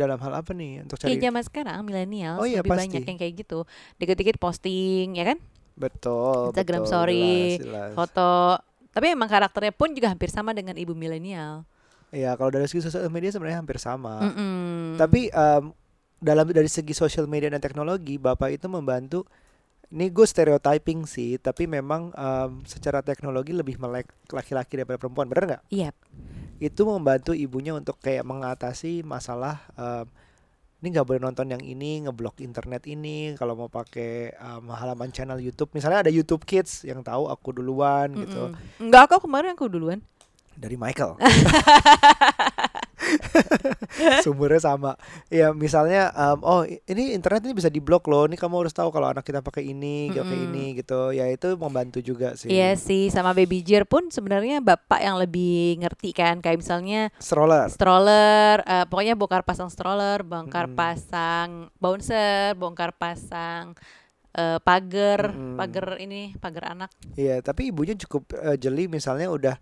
[0.00, 1.20] dalam hal apa nih untuk Iya cari?
[1.20, 2.80] zaman sekarang milenial Oh iya, lebih pasti.
[2.88, 3.58] banyak yang kayak gitu
[3.96, 5.38] dikit-dikit posting ya kan
[5.76, 6.50] Betul.
[6.50, 7.90] Instagram betul, story, jelas, jelas.
[7.92, 8.32] foto
[8.90, 11.62] tapi emang karakternya pun juga hampir sama dengan ibu milenial
[12.10, 14.18] Iya, kalau dari segi sosial media sebenarnya hampir sama.
[14.18, 14.98] Mm-mm.
[14.98, 15.70] Tapi em,
[16.18, 19.22] dalam dari segi sosial media dan teknologi, Bapak itu membantu
[19.88, 25.44] ini gue stereotyping sih, tapi memang em, secara teknologi lebih melek laki-laki daripada perempuan, bener
[25.46, 25.62] nggak?
[25.70, 25.94] iya
[26.60, 30.06] Itu membantu ibunya untuk kayak mengatasi masalah em,
[30.80, 33.32] ini nggak boleh nonton yang ini, ngeblok internet ini.
[33.36, 38.12] Kalau mau pakai em, halaman channel YouTube, misalnya ada YouTube Kids yang tahu aku duluan
[38.12, 38.84] gitu Mm-mm.
[38.88, 40.00] enggak kok kemarin aku duluan
[40.56, 41.16] dari Michael.
[44.24, 44.92] Sumbernya sama.
[45.28, 48.26] Ya misalnya, em, oh ini internet ini bisa diblok loh.
[48.26, 50.46] Ini kamu harus tahu kalau anak kita pakai ini, pakai Mm-mm.
[50.52, 51.10] ini gitu.
[51.10, 52.48] Ya itu membantu juga sih.
[52.48, 57.68] Iya sih sama baby Jir pun sebenarnya bapak yang lebih ngerti kan kayak misalnya Stroller.
[57.68, 60.78] stroller eh, pokoknya bongkar pasang stroller bongkar Mm-mm.
[60.78, 63.74] pasang bouncer bongkar pasang
[64.32, 65.56] eh, pagar Mm-mm.
[65.56, 69.56] pagar ini pagar anak Iya, tapi ibunya cukup eh, jeli misalnya udah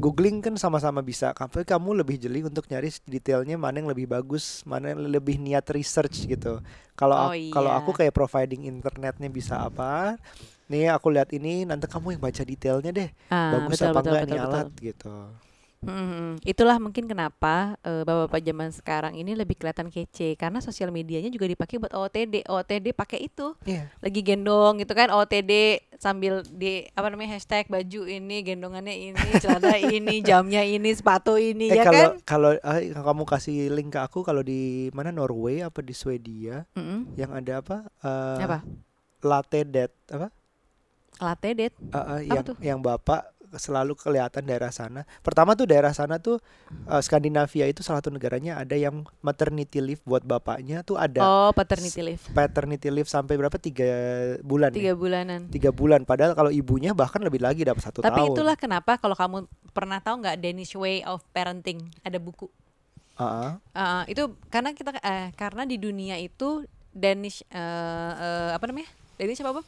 [0.00, 1.32] googling kan sama-sama bisa.
[1.34, 5.66] Tapi kamu lebih jeli untuk nyari detailnya mana yang lebih bagus, mana yang lebih niat
[5.70, 6.60] research gitu.
[6.96, 7.78] Kalau Oh, ak- kalau iya.
[7.80, 10.16] aku kayak providing internetnya bisa apa?
[10.70, 13.10] Nih aku lihat ini, nanti kamu yang baca detailnya deh.
[13.30, 14.54] ah, bagus betul, apa betul, enggak betul, nih betul.
[14.54, 15.14] alat gitu.
[15.80, 16.36] Mm-mm.
[16.42, 21.48] Itulah mungkin kenapa eh, bapak-bapak zaman sekarang ini lebih kelihatan kece karena sosial medianya juga
[21.48, 22.44] dipakai buat OOTD.
[22.44, 23.88] OOTD pakai itu Iya.
[23.96, 25.52] lagi gendong gitu kan OOTD
[25.96, 31.68] sambil di apa namanya hashtag baju ini gendongannya ini celana ini jamnya ini sepatu ini
[31.68, 32.12] Eh ya kalau kan?
[32.22, 37.16] kalau eh, kamu kasih link ke aku kalau di mana Norway apa di Swedia Mm-mm.
[37.16, 37.88] yang ada apa?
[37.98, 38.58] Eh, Apa?
[39.20, 40.28] Latte death apa?
[41.18, 41.76] Latte date.
[41.76, 42.56] Eh, eh, Apa yang tuh?
[42.60, 45.02] yang bapak selalu kelihatan daerah sana.
[45.24, 46.38] Pertama tuh daerah sana tuh
[46.70, 51.50] eh, Skandinavia itu salah satu negaranya ada yang maternity leave buat bapaknya tuh ada Oh,
[51.50, 52.22] paternity leave.
[52.30, 53.90] paternity leave sampai berapa tiga
[54.44, 54.98] bulan Tiga ya?
[54.98, 55.40] bulanan.
[55.50, 59.16] tiga bulan padahal kalau ibunya bahkan lebih lagi dapat satu Tapi tahun itulah kenapa kalau
[59.18, 62.50] kamu pernah tahu nggak Danish Way of Parenting ada buku.
[63.20, 63.50] Heeh.
[63.76, 68.88] Uh, itu karena kita eh, karena di dunia itu Danish eh, eh, apa namanya?
[69.20, 69.60] Danish apa?
[69.60, 69.62] apa?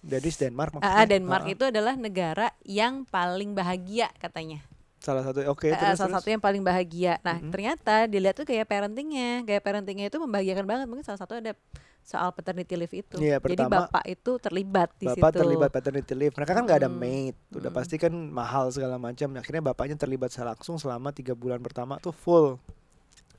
[0.00, 1.54] Dari Denmark Ah, maksudnya Denmark Heeh.
[1.54, 4.60] itu adalah negara yang paling bahagia katanya.
[5.00, 6.16] salah satu oke Eh, terus, salah terus.
[6.20, 7.16] satu yang paling bahagia.
[7.24, 7.48] Nah, Mm-mm.
[7.48, 10.86] ternyata dilihat tuh gaya parentingnya, gaya parentingnya itu membahagiakan banget.
[10.92, 11.56] Mungkin salah satu ada
[12.04, 13.16] soal paternity leave itu.
[13.16, 15.40] Iya, Jadi pertama, bapak itu terlibat di Bapak situ.
[15.40, 16.34] terlibat paternity leave.
[16.36, 16.96] Mereka kan nggak ada Mm.
[16.96, 17.78] maid, udah Mm.
[17.80, 19.28] pasti kan mahal segala macam.
[19.34, 22.60] Akhirnya bapaknya terlibat langsung selama tiga bulan pertama tuh full.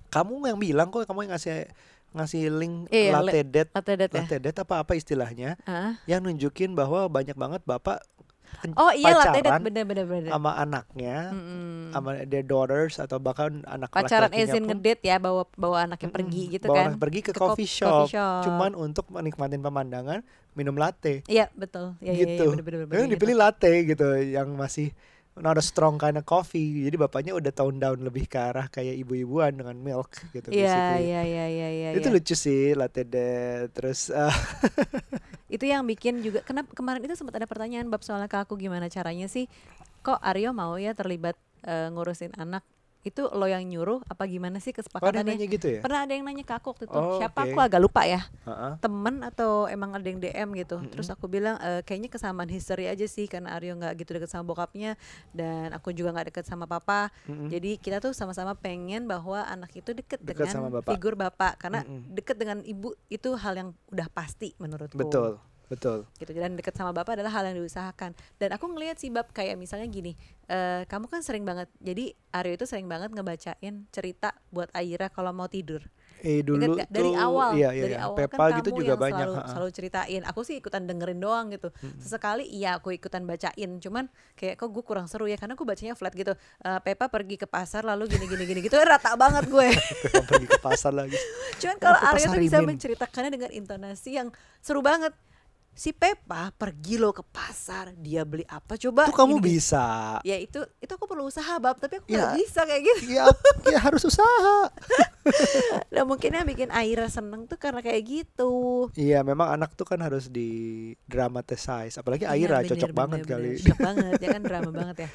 [0.10, 1.70] Kamu yang bilang kok, kamu yang ngasih
[2.12, 4.20] ngasih link Iya, latte death, Latte date ya.
[4.20, 5.96] latte death apa apa istilahnya, Ah.
[6.06, 8.04] yang nunjukin bahwa banyak banget bapak
[8.76, 10.28] Oh iya latte pacaran bener-bener bener.
[10.28, 11.96] sama anaknya, Mm-mm.
[11.96, 16.18] sama their daughters atau bahkan anak Pacaran izin pun, ngedate ya bawa bawa anaknya mm-mm,
[16.20, 16.86] pergi gitu bawa kan.
[16.86, 18.44] anak pergi ke, Ke coffee, shop, coffee shop.
[18.44, 20.20] cuman untuk menikmatin pemandangan,
[20.52, 21.24] minum latte.
[21.26, 21.96] Iya betul.
[22.04, 22.44] Ya, ya, gitu.
[22.46, 23.14] ya, bener, bener, bener, Yang gitu.
[23.16, 24.92] dipilih latte gitu, yang masih
[25.40, 26.84] not a strong kind of coffee.
[26.84, 31.08] Jadi bapaknya udah tone down lebih ke arah kayak ibu-ibuan dengan milk gitu Iya basically.
[31.08, 31.90] iya iya iya iya.
[31.96, 32.16] Itu iya.
[32.20, 33.28] lucu sih latte de
[33.72, 34.36] terus eh,
[35.56, 38.88] Itu yang bikin juga kenapa kemarin itu sempat ada pertanyaan bab soalnya ke aku gimana
[38.92, 39.48] caranya sih
[40.04, 42.64] kok Aryo mau ya terlibat eh, ngurusin anak
[43.02, 44.86] itu lo yang nyuruh apa gimana sih Oh, ada
[45.18, 45.82] yang kesepakatannya nanya gitu ya?
[45.82, 47.50] pernah ada yang nanya ke aku waktu itu Oh, siapa oke.
[47.50, 48.74] aku agak lupa ya Heeh.
[48.78, 53.04] temen atau emang ada yang DM gitu terus aku bilang "Eh, kayaknya kesamaan history aja
[53.04, 54.94] sih karena Aryo nggak gitu deket sama bokapnya
[55.32, 57.50] dan aku juga nggak deket sama papa Mm-mm.
[57.50, 60.90] jadi kita tuh sama-sama pengen bahwa anak itu deket, Deket dengan sama bapak.
[60.92, 62.14] figur bapak karena Mm-mm.
[62.14, 65.98] deket dengan ibu itu hal yang udah pasti menurutku Betul, betul.
[66.20, 66.32] gitu.
[66.36, 68.12] Dan deket sama bapak adalah hal yang diusahakan.
[68.36, 70.14] Dan aku ngelihat sih bab kayak misalnya gini
[70.52, 75.32] eh kamu kan sering banget jadi Aryo itu sering banget ngebacain cerita buat Aira kalau
[75.32, 75.80] mau tidur.
[76.22, 76.90] Eh Ingat dulu nggak?
[76.94, 78.06] dari tuh, awal iya, iya, dari iya.
[78.06, 79.26] awal Pepa kan gitu kamu juga yang banyak.
[79.26, 80.22] selalu, selalu ceritain.
[80.30, 81.74] Aku sih ikutan dengerin doang gitu.
[81.98, 83.72] Sesekali iya aku ikutan bacain.
[83.82, 84.06] Cuman
[84.38, 86.38] kayak kok gue kurang seru ya karena aku bacanya flat gitu.
[86.62, 88.78] Eh, Pepa pergi ke pasar lalu gini gini gini gitu.
[88.78, 89.68] Rata banget gue.
[90.06, 91.18] Pepa pergi ke pasar lagi.
[91.58, 94.30] cuman kalau Arya tuh bisa menceritakannya dengan intonasi yang
[94.62, 95.18] seru banget
[95.74, 99.56] si Pepa pergi lo ke pasar dia beli apa coba Itu kamu Gini-gini.
[99.56, 99.86] bisa.
[100.22, 102.34] ya itu itu aku perlu usaha bab tapi aku Ya.
[102.34, 103.26] bisa kayak gitu Ya,
[103.66, 104.68] ya harus usaha.
[105.94, 109.98] nah mungkin yang bikin Aira seneng tuh karena kayak gitu Iya, memang anak tuh kan
[109.98, 110.50] harus di
[111.06, 111.96] dramatize.
[111.96, 113.32] Apalagi Iya, Aira bener, cocok bener, banget bener.
[113.32, 113.50] kali.
[113.58, 115.10] Cocok banget ya kan drama banget ya.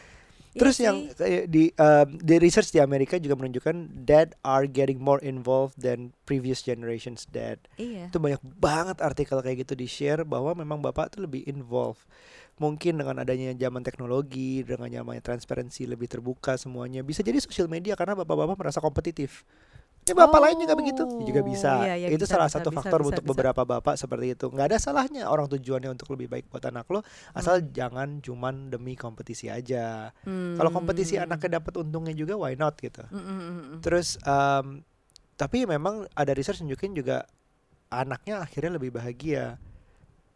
[0.56, 0.96] Iya Terus yang
[1.52, 6.64] di um, di research di Amerika juga menunjukkan dad are getting more involved than previous
[6.64, 7.60] generations dad.
[7.76, 8.08] iya.
[8.08, 12.00] Itu banyak banget artikel kayak gitu di share bahwa memang bapak tuh lebih involved.
[12.56, 17.04] Mungkin dengan adanya zaman teknologi, dengan namanya transparansi lebih terbuka semuanya.
[17.04, 19.44] Bisa jadi sosial media karena bapak-bapak merasa kompetitif.
[20.06, 21.70] Ini bapak lain juga begitu, Ya juga Oh, bisa.
[21.82, 23.30] iya, iya, itu bisa, salah bisa, satu bisa, faktor bisa, untuk bisa.
[23.34, 24.46] beberapa bapak seperti itu.
[24.54, 27.02] nggak ada salahnya orang tujuannya untuk lebih baik buat anak lo,
[27.34, 27.74] asal Hmm.
[27.74, 30.14] jangan cuman demi kompetisi aja.
[30.22, 31.26] Kalau kompetisi Hmm.
[31.26, 33.02] anaknya dapat untungnya juga, why not gitu.
[33.10, 33.78] Mm, mm, mm, mm.
[33.82, 34.86] Terus em,
[35.34, 37.26] tapi memang ada research nunjukin juga
[37.90, 39.58] anaknya akhirnya lebih bahagia.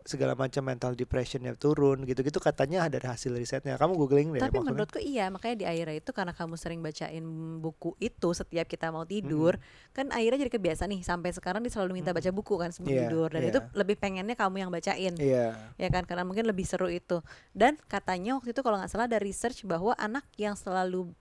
[0.01, 3.77] Segala macam mental depressionnya turun gitu-gitu katanya dari hasil risetnya.
[3.77, 4.69] Kamu googling deh Tapi maksudnya.
[4.73, 7.21] menurutku iya, makanya di Aira itu karena kamu sering bacain
[7.61, 9.61] buku itu setiap kita mau tidur,
[9.93, 13.03] kan Aira jadi kebiasa nih sampai sekarang dia selalu minta baca buku kan sebelum Iya,
[13.07, 13.51] tidur dan iya.
[13.53, 15.13] itu lebih pengennya kamu yang bacain.
[15.21, 15.47] Iya.
[15.77, 17.21] ya kan karena mungkin lebih seru itu
[17.53, 21.13] dan katanya waktu itu kalau nggak salah ada research bahwa anak yang selalu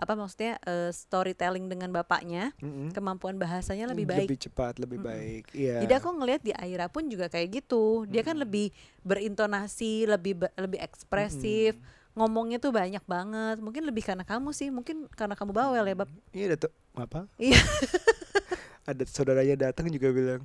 [0.00, 2.88] apa maksudnya eh, storytelling dengan bapaknya Mm-mm.
[2.90, 5.10] kemampuan bahasanya lebih baik Lebih cepat, lebih Mm-mm.
[5.12, 5.42] baik.
[5.52, 5.84] Iya.
[5.84, 8.72] jadi aku ngelihat di Aira pun juga kayak gitu dia kan lebih
[9.04, 11.76] berintonasi lebih lebih ekspresif
[12.10, 16.08] ngomongnya tuh banyak banget mungkin lebih karena kamu sih mungkin karena kamu bawel ya bab
[16.32, 16.72] Iya, Datuk.
[16.96, 17.28] Apa?
[17.36, 17.60] Iya.
[18.90, 20.42] Ada saudaranya datang juga bilang,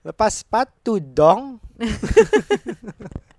[0.00, 1.60] "Lepas sepatu dong."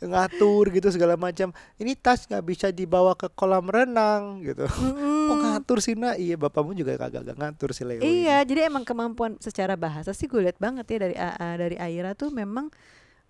[0.00, 1.54] ngatur gitu segala macam.
[1.76, 4.66] Ini tas nggak bisa dibawa ke kolam renang gitu.
[5.30, 8.02] Oh ngatur sih nak, iya bapakmu juga kagak ngatur sih Leo.
[8.02, 8.26] ini.
[8.26, 12.18] Iya, jadi emang kemampuan secara bahasa sih gue lihat banget ya dari AA dari Aira
[12.18, 12.66] tuh memang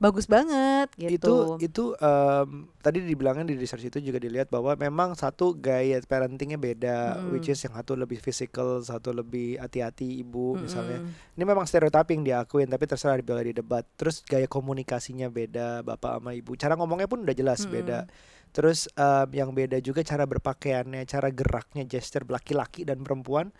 [0.00, 1.34] bagus banget itu gitu.
[1.60, 7.20] itu em, tadi dibilangnya di research itu juga dilihat bahwa memang satu gaya parentingnya beda
[7.20, 7.36] Mm-mm.
[7.36, 11.36] which is yang satu lebih physical satu lebih hati-hati ibu misalnya Mm-mm.
[11.36, 16.32] ini memang stereotyping diakuin tapi terserah dibilang di debat terus gaya komunikasinya beda bapak sama
[16.32, 17.74] ibu cara ngomongnya pun udah jelas Mm-mm.
[17.76, 17.98] beda
[18.56, 23.52] terus em, yang beda juga cara berpakaiannya cara geraknya gesture laki-laki dan perempuan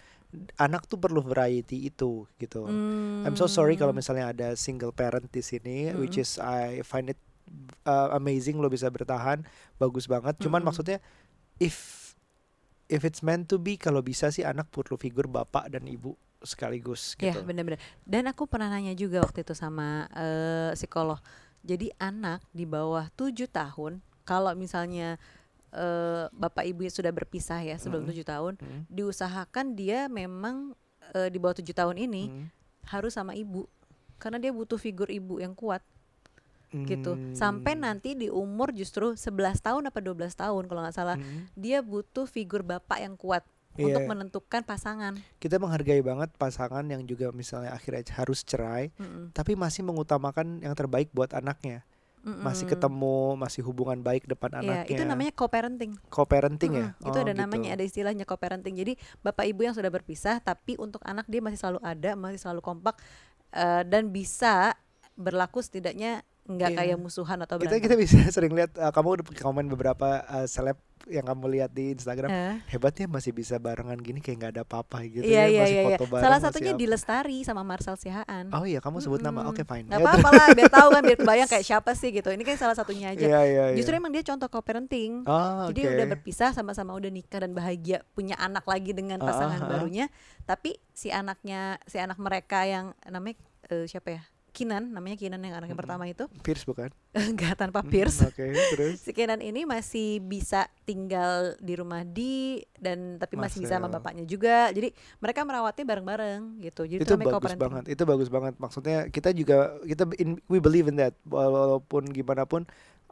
[0.58, 2.78] anak tuh perlu variety itu gitu
[3.20, 3.96] I'm so sorry kalau Hmm.
[3.96, 6.22] misalnya ada single parent di sini, which Mm-mm.
[6.22, 7.20] is I find it
[7.84, 9.44] uh, amazing lo bisa bertahan,
[9.76, 10.40] bagus banget.
[10.40, 10.64] Cuman Mm-mm.
[10.64, 11.04] maksudnya
[11.60, 12.12] if
[12.90, 17.14] if it's meant to be, kalau bisa sih anak perlu figur bapak dan ibu sekaligus
[17.20, 17.44] Ya gitu.
[17.44, 17.76] benar-benar.
[18.08, 21.20] Dan aku pernah nanya juga waktu itu sama eh, psikolog.
[21.60, 25.20] Jadi anak di bawah tujuh tahun, kalau misalnya
[25.70, 28.08] eh, bapak ibunya sudah berpisah ya sebelum Mm.
[28.10, 28.82] tujuh tahun, Hmm.
[28.86, 30.74] diusahakan dia memang
[31.10, 32.46] eh, di bawah tujuh tahun ini Hmm.
[32.86, 33.66] harus sama ibu,
[34.16, 35.82] karena dia butuh figur ibu yang kuat
[36.70, 37.18] gitu.
[37.18, 37.34] Hmm.
[37.34, 41.50] Sampai nanti di umur justru 11 tahun apa 12 tahun kalau nggak salah, Hmm.
[41.54, 43.42] dia butuh figur bapak yang kuat
[43.74, 44.06] untuk Iya.
[44.06, 45.18] menentukan pasangan.
[45.38, 49.30] Kita menghargai banget pasangan yang juga misalnya akhirnya harus cerai, Mm-mm.
[49.30, 51.82] tapi masih mengutamakan yang terbaik buat anaknya.
[52.20, 52.76] Masih Mm-mm.
[52.76, 54.92] ketemu, masih hubungan baik depan Iya, anaknya.
[54.92, 55.92] itu namanya co-parenting.
[56.12, 56.86] co-parenting ya.
[56.92, 57.40] Mm-mm, Itu Oh, ada gitu.
[57.40, 58.76] namanya, ada istilahnya co-parenting.
[58.76, 58.92] Jadi
[59.24, 63.00] bapak ibu yang sudah berpisah, tapi untuk anak dia masih selalu ada, masih selalu kompak
[63.56, 64.76] eh, dan bisa
[65.16, 66.78] berlaku setidaknya nggak Iya.
[66.80, 67.84] kayak musuhan atau kita berantem.
[67.86, 70.74] kita bisa sering lihat uh, kamu udah komen beberapa uh, seleb
[71.06, 75.00] yang kamu lihat di Instagram Eh, hebatnya masih bisa barengan gini kayak nggak ada apa-apa
[75.02, 75.80] gitu iya ya iya masih iya.
[75.80, 75.88] iya.
[75.88, 78.50] foto bareng Salah satunya di Lestari sama Marcel Sihaan.
[78.50, 79.50] oh iya kamu sebut nama Mm-mm.
[79.50, 82.28] oke fine Nggak Ya, apa-apa lah, biar tahu kan, biar kebayang kayak siapa sih gitu.
[82.28, 83.22] Ini kan salah satunya aja.
[83.22, 85.24] iya iya iya Justru emang dia contoh co-parenting.
[85.24, 85.92] oh, Jadi oke.
[85.94, 89.70] udah berpisah sama-sama udah nikah dan bahagia punya anak lagi dengan Ah, pasangan ah, ah.
[89.72, 90.06] barunya.
[90.44, 94.22] Tapi si anaknya si anak mereka yang namanya eh, siapa ya?
[94.50, 95.80] Kinan namanya Kinan yang anak yang Mm-mm.
[95.80, 96.90] pertama itu Pierce bukan?
[97.14, 103.16] enggak tanpa Pierce Oke, terus si Kenan ini masih bisa tinggal di rumah di dan
[103.16, 103.98] tapi masih bisa sama Marcel.
[103.98, 107.84] bapaknya juga jadi mereka merawatnya bareng-bareng gitu jadi itu bagus banget.
[107.88, 108.54] Itu bagus banget.
[108.58, 111.14] Maksudnya kita juga kita in, we believe in that.
[111.24, 112.66] Walaupun gimana pun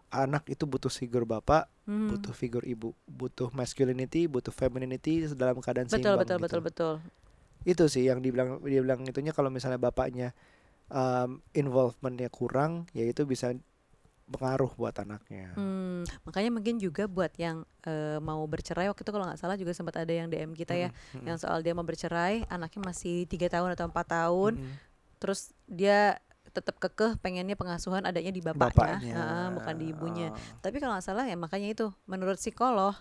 [0.09, 2.12] anak itu butuh figur bapak, Hmm.
[2.12, 6.44] butuh figur ibu, butuh masculinity, butuh femininity dalam keadaan betul seimbang betul gitu.
[6.44, 6.94] betul betul
[7.64, 10.33] itu sih yang dibilang dia bilang itunya kalau misalnya bapaknya
[10.90, 13.53] um, involvementnya kurang ya itu bisa
[14.29, 15.57] pengaruh buat anaknya.
[15.57, 19.72] Hmm, makanya mungkin juga buat yang eh, mau bercerai waktu itu kalau nggak salah juga
[19.72, 23.48] sempat ada yang DM kita ya Mm-mm, yang soal dia mau bercerai anaknya masih tiga
[23.48, 24.77] tahun atau empat tahun mm-mm.
[25.16, 26.20] terus dia
[26.53, 29.14] tetap kekeh pengennya pengasuhan adanya di bapaknya, bapaknya.
[29.16, 30.29] Ah, bukan di ibunya.
[30.33, 32.96] Ah, Tapi kalau nggak salah ya makanya itu menurut psikolog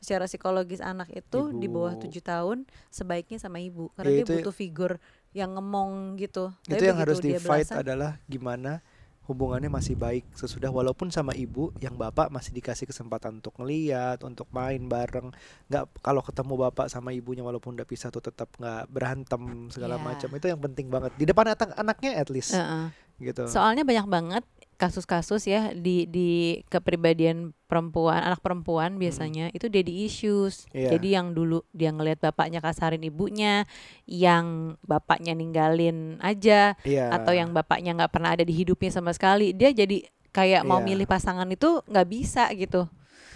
[0.00, 2.08] secara psikologis anak itu di bawah Ibu.
[2.08, 4.96] tujuh tahun sebaiknya sama ibu karena Ya, dia butuh figur
[5.30, 6.50] yang ngemong gitu.
[6.66, 8.82] itu yang harus di fight belasan, adalah gimana
[9.30, 14.50] hubungannya masih baik sesudah walaupun sama ibu yang bapak masih dikasih kesempatan untuk ngeliat untuk
[14.50, 15.30] main bareng
[15.70, 20.02] nggak kalau ketemu bapak sama ibunya walaupun udah pisah tuh tetap nggak berantem segala Iya.
[20.02, 22.90] macam itu yang penting banget di depan anak anaknya at least Heeh.
[23.22, 24.44] gitu Soalnya banyak banget
[24.80, 30.64] kasus-kasus ya di di kepribadian perempuan anak perempuan biasanya itu daddy issues.
[30.72, 30.96] Iya.
[30.96, 33.68] Jadi yang dulu dia ngelihat bapaknya kasarin ibunya,
[34.08, 39.52] yang bapaknya ninggalin aja iya atau yang bapaknya nggak pernah ada di hidupnya sama sekali,
[39.52, 40.86] dia jadi kayak mau Iya.
[40.94, 42.88] milih pasangan itu nggak bisa gitu.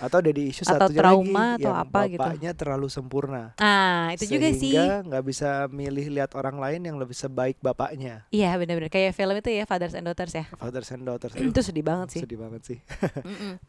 [0.04, 2.20] Atau daddy issue atau satunya trauma lagi atau yang apa gitu.
[2.20, 4.70] bapaknya terlalu sempurna Ah, itu juga sih.
[4.70, 9.34] sehingga nggak bisa milih lihat orang lain yang lebih sebaik bapaknya Iya, benar-benar kayak film
[9.34, 10.44] itu ya Fathers and Daughters ya.
[10.52, 12.20] fathers and daughters itu sedih banget sih.
[12.20, 12.78] sedih banget sih
[13.18, 13.54] Mm-mm.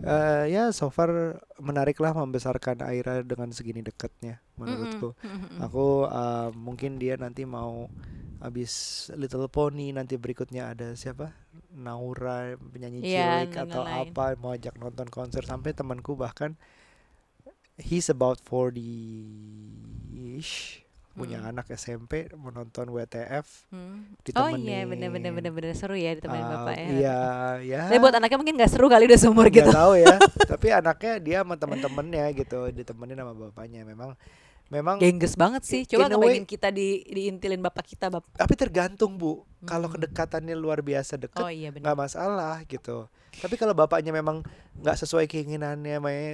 [0.00, 1.10] Eh, ya so far
[1.58, 5.14] menarik lah membesarkan Aira dengan segini dekatnya menurutku
[5.58, 7.90] aku eh, mungkin dia nanti mau
[8.38, 8.72] habis
[9.12, 11.34] Little Pony nanti berikutnya ada siapa
[11.70, 14.08] Naura penyanyi Iya, cilik atau lain-lain.
[14.08, 16.54] apa mau ajak nonton konser sampai temanku bahkan
[17.76, 18.78] he's about 40
[20.36, 21.50] ish punya Mm.
[21.50, 24.06] anak SMP menonton WTF Hmm.
[24.06, 26.86] Oh ditemenin iya, benar-benar benar-benar seru ya ditemenin Ah, bapak ya.
[26.88, 27.18] iya
[27.58, 29.66] ya Tapi buat anaknya mungkin nggak seru kali udah seumur gitu.
[29.66, 30.14] tahu ya
[30.50, 34.14] tapi anaknya dia sama temen-temennya gitu ditemenin sama bapaknya memang
[34.68, 35.82] memang Gengges banget sih.
[35.84, 38.24] Coba in a ngebayangin kita di diintilin bapak kita, Bap.
[38.36, 39.96] tapi tergantung bu kalau Hmm.
[39.98, 44.46] kedekatannya luar biasa deket Oh iya nggak masalah gitu tapi kalau bapaknya memang
[44.78, 46.32] nggak sesuai keinginannya makanya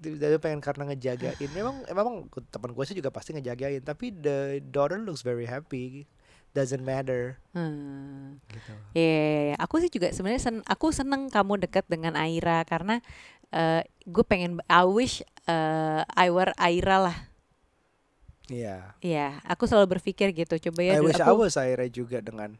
[0.00, 4.96] dia pengen karena ngejagain memang memang teman gue sih juga pasti ngejagain tapi the daughter
[4.96, 6.10] looks very happy
[6.50, 8.42] doesn't matter Hmm.
[8.50, 9.56] gitu Iya, iya, iya.
[9.60, 12.98] aku sih juga sebenarnya sen aku seneng kamu dekat dengan Aira karena
[13.50, 17.29] eh gue pengen I wish eh, I were Aira lah.
[18.50, 20.58] Iya Iya, aku selalu berpikir gitu.
[20.60, 22.58] Coba ya I wish I aku was Aira juga dengan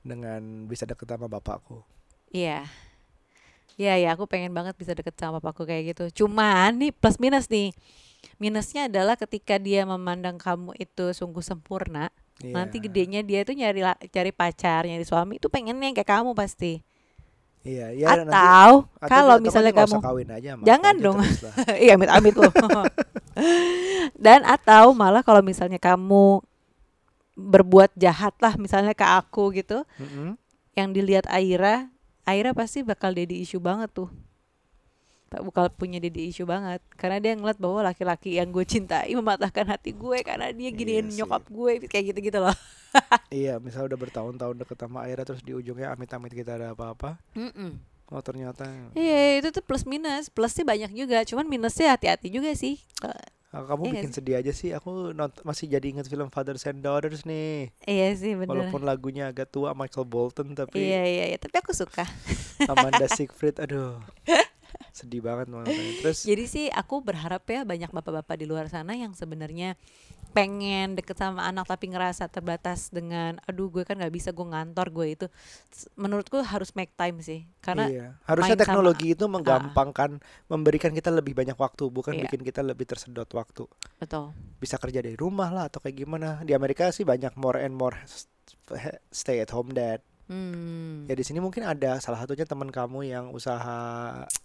[0.00, 1.80] dengan bisa deket sama bapakku
[2.28, 2.66] Iya.
[3.74, 6.26] Iya ya, aku pengen banget bisa deket sama papaku kayak gitu.
[6.26, 7.70] Cuman nih plus minus nih.
[8.36, 12.54] Minusnya adalah ketika dia memandang kamu itu sungguh sempurna, Iya.
[12.54, 16.82] nanti gedenya dia tuh nyari cari pacar, nyari suami itu pengennya yang kayak kamu pasti.
[17.62, 21.18] iya iya nanti- atau atau- kalau misalnya kamu kawin aja sama Jangan dong.
[21.84, 22.52] iya amit-amit loh.
[24.18, 26.42] Dan atau malah kalau misalnya kamu
[27.38, 30.34] berbuat jahat lah misalnya ke aku gitu, Mm-mm.
[30.74, 31.86] yang dilihat Aira,
[32.26, 34.10] Aira pasti bakal jadi isu banget tuh.
[35.28, 39.68] Tak bakal punya jadi isu banget karena dia ngeliat bahwa laki-laki yang gue cintai mematahkan
[39.68, 42.56] hati gue karena dia giniin Iya nyokap gue kayak gitu-gitu loh.
[43.28, 47.20] Iya, misal udah bertahun-tahun deket sama Aira terus di ujungnya amit-amit kita ada apa-apa.
[48.08, 48.64] Oh ternyata
[48.96, 52.80] Iya itu tuh plus minus, plusnya banyak juga, cuman minusnya hati-hati juga sih.
[53.48, 54.72] Ah, kamu Iya bikin sedih aja sih.
[54.72, 57.72] Aku nont- masih jadi inget film Fathers and Daughters nih.
[57.84, 58.48] Iya sih bener.
[58.48, 62.04] Walaupun lagunya agak tua Michael Bolton tapi Iya iya iya, tapi aku suka.
[62.64, 64.00] Amanda Seyfried aduh.
[64.96, 66.04] Sedih banget nontonnya.
[66.04, 69.74] Terus Jadi sih aku berharap ya banyak bapak-bapak di luar sana yang sebenarnya
[70.28, 74.92] pengen deket sama anak tapi ngerasa terbatas dengan aduh gue kan nggak bisa gue ngantor
[74.92, 75.26] gue itu
[75.96, 78.06] menurutku harus make time sih karena iya.
[78.28, 80.20] harusnya main sama- teknologi itu menggampangkan
[80.52, 82.28] memberikan kita lebih banyak waktu, bukan Iya.
[82.28, 83.64] bikin kita lebih tersedot waktu.
[83.96, 86.44] betul Bisa kerja dari rumah lah atau kayak gimana.
[86.44, 87.96] Di Amerika sih banyak more and more
[89.08, 90.04] stay at home dad.
[90.28, 91.08] Hmm.
[91.08, 93.78] Ya di sini mungkin ada salah satunya teman kamu yang usaha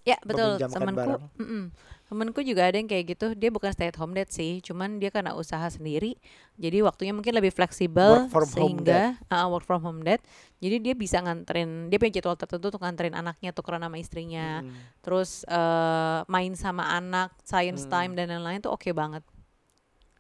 [0.04, 1.24] ya betul meminjamkan temanku barang.
[1.40, 1.64] mm-mm.
[2.08, 5.12] temanku juga ada yang kayak gitu dia bukan stay at home dad sih cuman dia
[5.12, 6.16] karena usaha sendiri
[6.56, 10.24] jadi waktunya mungkin lebih fleksibel home sehingga ah, work from home dad
[10.64, 14.72] jadi dia bisa nganterin dia punya jadwal tertentu untuk nganterin anaknya tukeran sama istrinya Mm.
[15.04, 17.92] terus eh, main sama anak science Hmm.
[17.92, 19.26] time dan lain-lain tuh oke banget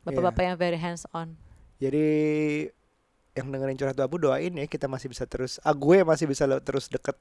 [0.04, 1.40] bapak-bapak yang very hands on
[1.80, 2.04] Jadi
[3.34, 6.86] yang dengerin curhat abu doain ya kita masih bisa terus ah gue masih bisa terus
[6.86, 7.18] deket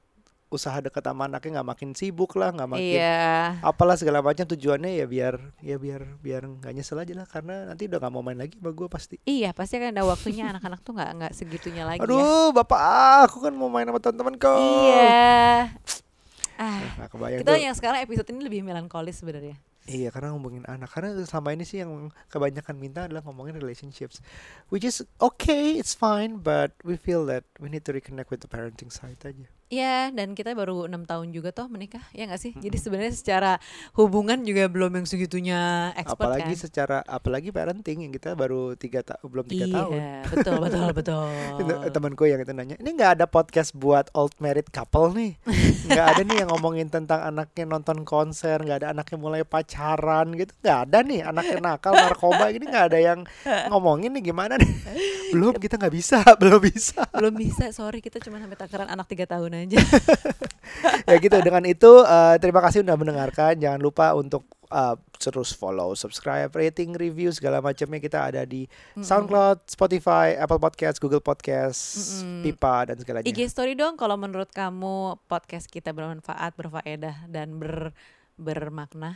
[0.47, 3.57] usaha deket sama anaknya nggak makin sibuk lah nggak makin Iya.
[3.65, 7.89] apalah segala macam tujuannya ya biar ya biar biar nggak nyesel aja lah karena nanti
[7.89, 10.93] udah nggak mau main lagi sama gue pasti Iya, pasti kan ada waktunya anak-anak tuh
[10.93, 12.05] nggak nggak segitunya lagi ya.
[12.05, 12.79] aduh bapak
[13.25, 15.73] aku kan mau main sama teman-teman kok Iya.
[16.53, 17.57] Ah, Nah, kita tuh.
[17.57, 19.57] yang sekarang episode ini lebih melankolis sebenarnya.
[19.83, 20.95] Iya karena ngomongin anak.
[20.95, 24.23] Karena selama ini sih yang kebanyakan minta adalah ngomongin relationships.
[24.71, 28.49] Which is okay, it's fine But we feel that we need to reconnect with the
[28.51, 32.53] parenting side aja Iya, dan kita baru enam tahun juga toh menikah, ya nggak sih?
[32.53, 33.51] Jadi sebenarnya secara
[33.97, 36.61] hubungan juga belum yang segitunya expert Apalagi kan?
[36.61, 39.99] secara Apalagi parenting yang kita baru tiga ta belum tiga iya, tahun
[40.29, 41.27] betul, betul, betul.
[41.57, 45.41] Itu Temanku yang itu nanya Ini nggak ada podcast buat old married couple nih
[45.89, 50.53] nggak ada nih yang ngomongin tentang anaknya nonton konser nggak ada anaknya mulai pacaran gitu
[50.61, 53.19] nggak ada nih anaknya nakal narkoba gini nggak ada yang
[53.73, 54.69] ngomongin nih gimana nih
[55.33, 59.23] belum kita nggak bisa belum bisa belum bisa, sorry kita cuma sampai takaran anak tiga
[59.23, 59.62] tahun aja.
[61.09, 63.55] ya gitu dengan itu eh, terima kasih udah mendengarkan.
[63.59, 67.99] Jangan lupa untuk eh, terus follow subscribe rating review segala macamnya.
[68.01, 71.79] Kita ada di SoundCloud Spotify Apple Podcast Google Podcast
[72.23, 72.43] Mm-mm.
[72.43, 77.95] Pipa dan segalanya IG story dong kalau menurut kamu podcast kita bermanfaat, berfaedah dan ber
[78.43, 79.15] bermakna.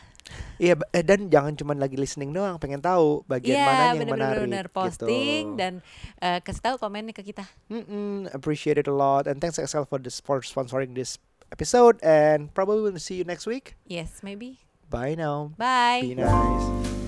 [0.57, 4.15] iya eh, dan jangan cuma lagi listening doang pengen tahu bagian Iya, mana yang bener-bener
[4.17, 4.65] menarik bener.
[4.67, 5.59] posting gitu.
[5.59, 5.73] dan
[6.17, 7.45] eh, kasih tahu komennya ke kita.
[7.67, 11.15] Mm-mm, appreciate it a lot and thanks XL for this for sponsoring this
[11.47, 14.59] episode and probably we'll see you next week Yes, maybe.
[14.87, 16.03] bye now Bye.
[16.03, 17.06] be nice